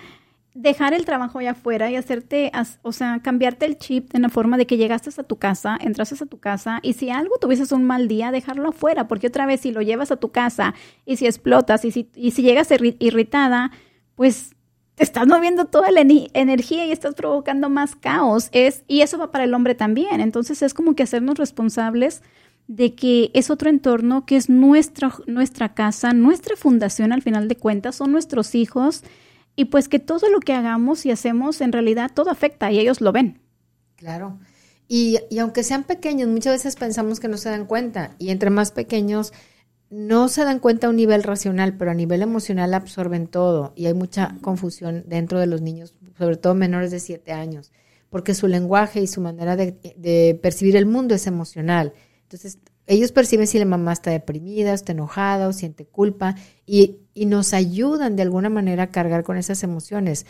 [0.58, 2.50] dejar el trabajo allá afuera y hacerte,
[2.82, 6.16] o sea, cambiarte el chip de una forma de que llegaste a tu casa, entraste
[6.22, 9.60] a tu casa y si algo tuvieses un mal día, dejarlo afuera, porque otra vez
[9.60, 10.74] si lo llevas a tu casa
[11.06, 13.70] y si explotas y si, y si llegas irritada,
[14.16, 14.56] pues
[14.96, 18.48] te estás moviendo toda la energía y estás provocando más caos.
[18.50, 20.20] Es, y eso va para el hombre también.
[20.20, 22.20] Entonces es como que hacernos responsables
[22.66, 27.56] de que es otro entorno, que es nuestra, nuestra casa, nuestra fundación al final de
[27.56, 29.04] cuentas, son nuestros hijos
[29.58, 33.00] y pues que todo lo que hagamos y hacemos en realidad todo afecta y ellos
[33.00, 33.40] lo ven.
[33.96, 34.38] Claro.
[34.86, 38.50] Y, y, aunque sean pequeños, muchas veces pensamos que no se dan cuenta y entre
[38.50, 39.32] más pequeños
[39.90, 43.86] no se dan cuenta a un nivel racional, pero a nivel emocional absorben todo y
[43.86, 47.72] hay mucha confusión dentro de los niños, sobre todo menores de 7 años,
[48.10, 51.94] porque su lenguaje y su manera de, de percibir el mundo es emocional.
[52.22, 57.26] Entonces, ellos perciben si la mamá está deprimida, está enojada o siente culpa y, y
[57.26, 60.26] nos ayudan de alguna manera a cargar con esas emociones.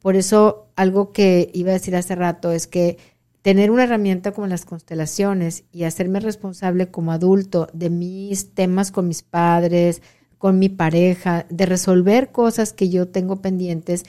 [0.00, 2.98] Por eso algo que iba a decir hace rato es que
[3.42, 9.08] tener una herramienta como las constelaciones y hacerme responsable como adulto de mis temas con
[9.08, 10.02] mis padres,
[10.38, 14.04] con mi pareja, de resolver cosas que yo tengo pendientes,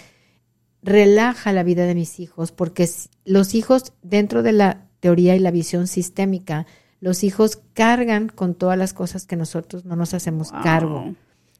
[0.81, 2.89] relaja la vida de mis hijos, porque
[3.25, 6.65] los hijos dentro de la teoría y la visión sistémica
[7.01, 11.15] los hijos cargan con todas las cosas que nosotros no nos hacemos cargo.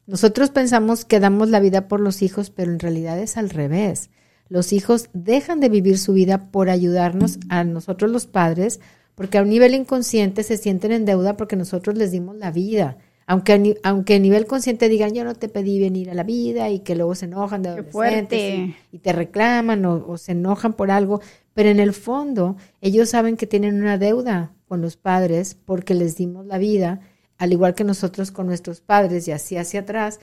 [0.06, 4.10] Nosotros pensamos que damos la vida por los hijos, pero en realidad es al revés.
[4.48, 8.80] Los hijos dejan de vivir su vida por ayudarnos a nosotros los padres,
[9.14, 12.98] porque a un nivel inconsciente se sienten en deuda porque nosotros les dimos la vida.
[13.26, 16.68] Aunque a, aunque a nivel consciente digan, yo no te pedí venir a la vida
[16.70, 20.90] y que luego se enojan de adolescentes y, te reclaman o, o se enojan por
[20.90, 21.20] algo,
[21.54, 26.16] pero en el fondo ellos saben que tienen una deuda con los padres porque les
[26.16, 27.00] dimos la vida,
[27.42, 30.20] al igual que nosotros con nuestros padres y así hacia atrás.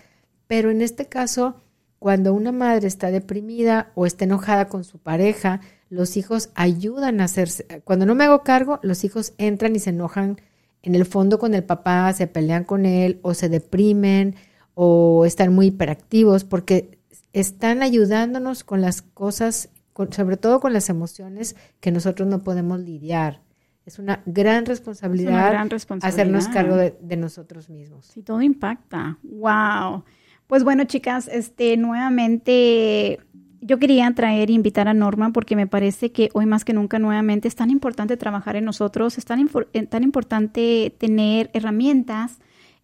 [0.47, 1.55] Pero en este caso,
[1.99, 5.59] cuando una madre está deprimida o está enojada con su pareja,
[5.89, 7.65] los hijos ayudan a hacerse.
[7.83, 10.39] Cuando no me hago cargo, los hijos entran y se enojan
[10.81, 14.35] en el fondo con el papá, se pelean con él o se deprimen
[14.73, 16.99] o están muy hiperactivos porque
[17.33, 19.67] están ayudándonos con las cosas,
[20.11, 23.41] sobre todo con las emociones que nosotros no podemos lidiar.
[23.89, 25.67] Es una gran responsabilidad,
[26.03, 28.05] hacernos cargo de, nosotros mismos.
[28.05, 29.17] Sí, todo impacta.
[29.23, 30.03] Wow.
[30.45, 33.19] Pues bueno, chicas, este nuevamente
[33.61, 36.99] yo quería traer e invitar a Norma porque me parece que hoy más que nunca
[36.99, 39.49] nuevamente es tan importante trabajar en nosotros, es tan,
[39.89, 42.37] tan importante tener herramientas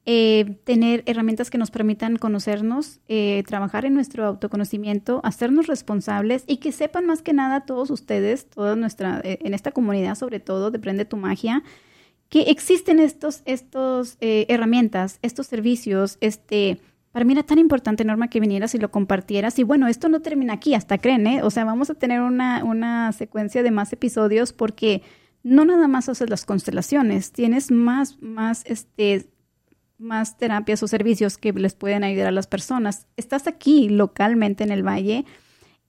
[0.07, 6.57] eh, tener herramientas que nos permitan conocernos, eh, trabajar en nuestro autoconocimiento, hacernos responsables y
[6.57, 10.69] que sepan más que nada todos ustedes, toda nuestra, eh, en esta comunidad sobre todo,
[10.69, 11.63] de Prende tu Magia,
[12.29, 16.79] que existen estos, estos herramientas, estos servicios, este...
[17.11, 19.57] Para mí era tan importante, Norma, que vinieras y lo compartieras.
[19.57, 21.43] Y bueno, esto no termina aquí, hasta creen, ¿eh?
[21.43, 25.01] O sea, vamos a tener una, una secuencia de más episodios porque
[25.41, 29.27] no nada más haces las constelaciones, tienes más, más, este,
[29.97, 33.07] más terapias o servicios que les pueden ayudar a las personas.
[33.17, 35.25] Estás aquí localmente en el valle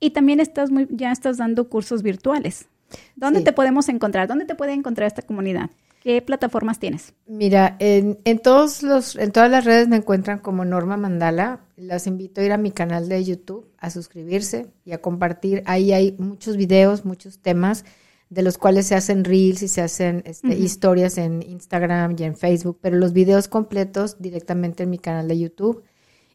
[0.01, 2.69] y también estás muy, ya estás dando cursos virtuales.
[3.17, 4.29] ¿Dónde te podemos encontrar?
[4.29, 5.71] ¿Dónde te puede encontrar esta comunidad?
[6.03, 7.15] ¿Qué plataformas tienes?
[7.27, 11.61] Mira, en, en, todos los, en todas las redes me encuentran como Norma Mandala.
[11.77, 15.65] Las invito a ir a mi canal de YouTube, a suscribirse y a compartir.
[15.67, 17.85] Ahí hay muchos videos, muchos temas
[18.29, 22.37] de los cuales se hacen reels y se hacen este, historias en Instagram y en
[22.37, 25.85] Facebook, pero los videos completos directamente en mi canal de YouTube.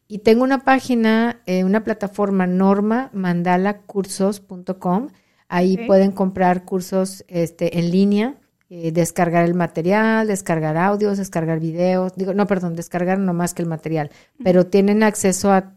[0.08, 5.08] Y tengo una página, eh, una plataforma normamandalacursos.com.
[5.48, 8.36] Ahí pueden comprar cursos este, en línea,
[8.70, 12.14] eh, descargar el material, descargar audios, descargar videos.
[12.16, 14.10] Digo, no, perdón, descargar no más que el material,
[14.42, 15.74] pero tienen acceso a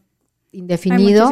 [0.56, 1.30] indefinido.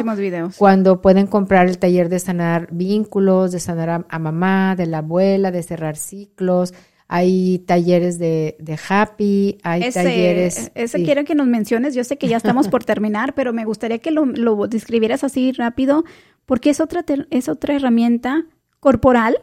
[0.56, 5.50] Cuando pueden comprar el taller de sanar vínculos, de sanar a, mamá, de la abuela,
[5.50, 6.74] de cerrar ciclos.
[7.06, 8.56] Hay talleres de,
[8.88, 10.70] happy, hay talleres.
[10.74, 11.94] Ese quiero que nos menciones.
[11.94, 16.04] Yo sé que ya estamos por terminar, pero me gustaría que lo, describieras así rápido,
[16.46, 18.46] porque es otra, es otra herramienta
[18.80, 19.38] corporal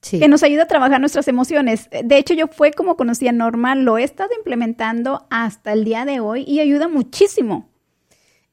[0.00, 1.88] que nos ayuda a trabajar nuestras emociones.
[2.04, 6.20] De hecho, yo fue como conocía Norma, lo he estado implementando hasta el día de
[6.20, 7.69] hoy y ayuda muchísimo.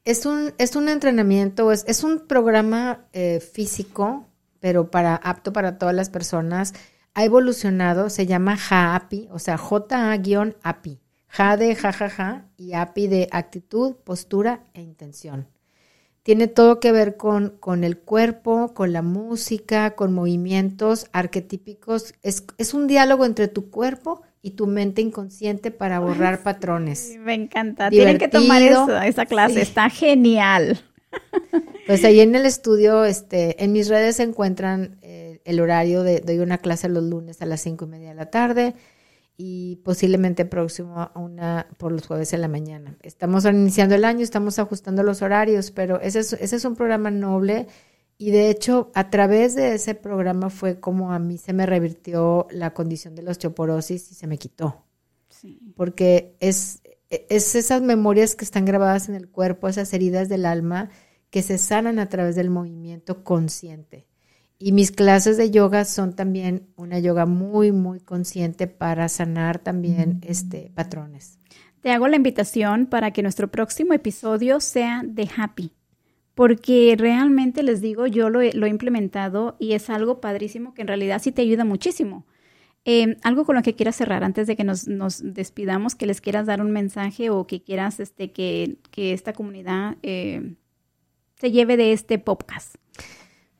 [0.08, 4.26] Es un, es un entrenamiento, es, es un programa eh, físico,
[4.62, 6.74] pero para apto para todas las personas.
[7.14, 11.02] Ha evolucionado, se llama JAPI, o sea, J-A-API.
[11.28, 15.50] Ja de jajaja y API de actitud, postura e intención.
[16.24, 22.14] Tiene todo que ver con, con el cuerpo, con la música, con movimientos arquetípicos.
[22.22, 27.18] Es, es un diálogo entre tu cuerpo y tu mente inconsciente para borrar patrones.
[27.20, 27.90] Me encanta.
[27.90, 30.80] Tienen que tomar esa clase, está genial.
[31.88, 36.20] Pues ahí en el estudio, este, en mis redes se encuentran eh, el horario de,
[36.20, 38.76] doy una clase los lunes a las cinco y media de la tarde
[39.38, 42.98] y posiblemente próximo a una por los jueves en la mañana.
[43.04, 47.10] Estamos iniciando el año, estamos ajustando los horarios, pero ese es, ese es un programa
[47.10, 47.68] noble
[48.20, 52.48] y de hecho, a través de ese programa fue como a mí se me revirtió
[52.50, 54.84] la condición de la osteoporosis y se me quitó.
[55.76, 60.90] Porque es, es esas memorias que están grabadas en el cuerpo, esas heridas del alma,
[61.30, 64.08] que se sanan a través del movimiento consciente.
[64.58, 70.22] Y mis clases de yoga son también una yoga muy, muy consciente para sanar también
[70.24, 71.38] este, patrones.
[71.82, 75.77] Te hago la invitación para que nuestro próximo episodio sea de Happy
[76.38, 81.20] porque realmente les digo, yo lo he, implementado y es algo padrísimo que en realidad
[81.20, 82.28] sí te ayuda muchísimo.
[82.86, 84.86] Em, algo con lo que quieras cerrar antes de que nos,
[85.34, 90.54] despidamos, que les quieras dar un mensaje o que quieras este, que, esta comunidad eh,
[91.40, 92.76] se lleve de este podcast.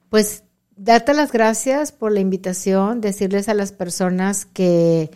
[0.10, 0.44] Pues
[0.76, 5.10] darte las gracias por la invitación, decirles a las personas que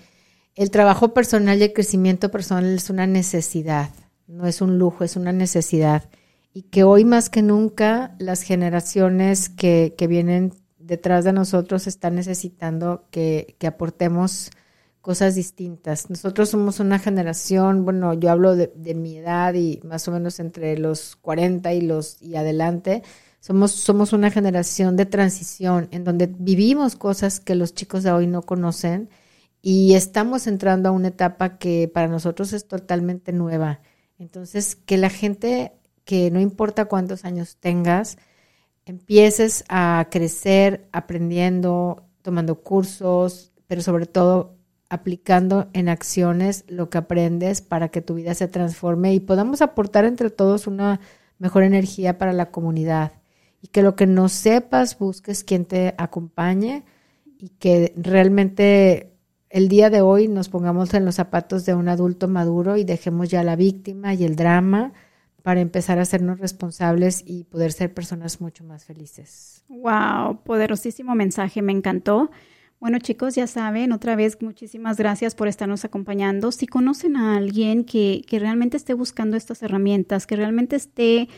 [0.55, 3.91] el trabajo personal y el crecimiento personal es una necesidad,
[4.26, 6.09] no es un lujo, es una necesidad
[6.54, 12.16] y que hoy más que nunca las generaciones que, que vienen detrás de nosotros están
[12.16, 14.52] necesitando que, que, aportemos
[14.99, 16.10] cosas distintas.
[16.10, 20.39] Nosotros somos una generación, bueno, yo hablo de, de, mi edad y más o menos
[20.39, 23.04] entre los 40 y los y adelante,
[23.39, 28.28] somos, somos una generación de transición en donde vivimos cosas que los chicos de hoy
[28.28, 29.10] no conocen
[29.62, 33.80] y estamos entrando a una etapa que para nosotros es totalmente nueva.
[34.20, 35.74] Entonces, que la gente
[36.12, 38.18] que no importa cuántos años tengas,
[38.84, 44.57] empieces a crecer aprendiendo, tomando cursos, pero sobre todo
[44.89, 50.03] aplicando en acciones lo que aprendes para que tu vida se transforme y podamos aportar
[50.03, 50.99] entre todos una
[51.39, 53.14] mejor energía para la comunidad.
[53.62, 56.84] Y que lo que no sepas busques quien te acompañe
[57.38, 59.14] y que realmente
[59.49, 63.30] el día de hoy nos pongamos en los zapatos de un adulto maduro y dejemos
[63.30, 64.91] ya la víctima y el drama
[65.43, 69.63] para empezar a hacernos responsables y poder ser personas mucho más felices.
[69.69, 72.31] Wow, poderosísimo mensaje, me encantó.
[72.79, 76.51] Bueno, chicos, ya saben, otra vez muchísimas gracias por estarnos acompañando.
[76.51, 81.29] Si conocen a alguien que, que realmente esté buscando estas herramientas, que realmente esté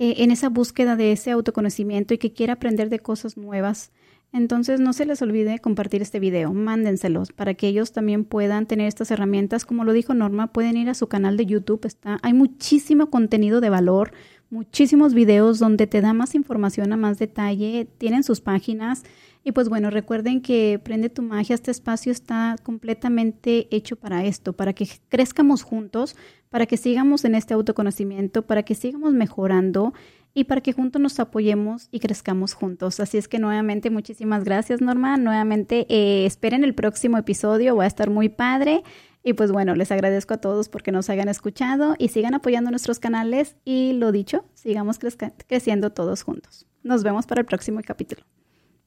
[0.00, 3.92] eh, en esa búsqueda de ese autoconocimiento y que quiera aprender de cosas nuevas,
[4.32, 8.86] Entonces no se les olvide compartir este video, mándenselos para que ellos también puedan tener
[8.86, 9.64] estas herramientas.
[9.64, 13.60] Como lo dijo Norma, pueden ir a su canal de YouTube, está, hay muchísimo contenido
[13.60, 14.12] de valor,
[14.48, 19.02] muchísimos videos donde te da más información a más detalle, tienen sus páginas.
[19.42, 24.52] Y pues bueno, recuerden que Prende tu magia, este espacio está completamente hecho para esto,
[24.52, 26.14] para que crezcamos juntos,
[26.50, 29.94] para que sigamos en este autoconocimiento, para que sigamos mejorando
[30.34, 33.00] y para que juntos nos apoyemos y crezcamos juntos.
[33.00, 37.88] Así es que nuevamente muchísimas gracias Norma, nuevamente eh, esperen el próximo episodio, va a
[37.88, 38.82] estar muy padre.
[39.22, 42.98] Y pues bueno, les agradezco a todos porque nos hayan escuchado y sigan apoyando nuestros
[42.98, 44.98] canales y lo dicho, sigamos
[45.46, 46.66] creciendo todos juntos.
[46.82, 48.22] Nos vemos para el próximo capítulo.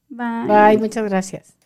[0.10, 0.48] Bye.
[0.48, 1.63] Bye, muchas gracias.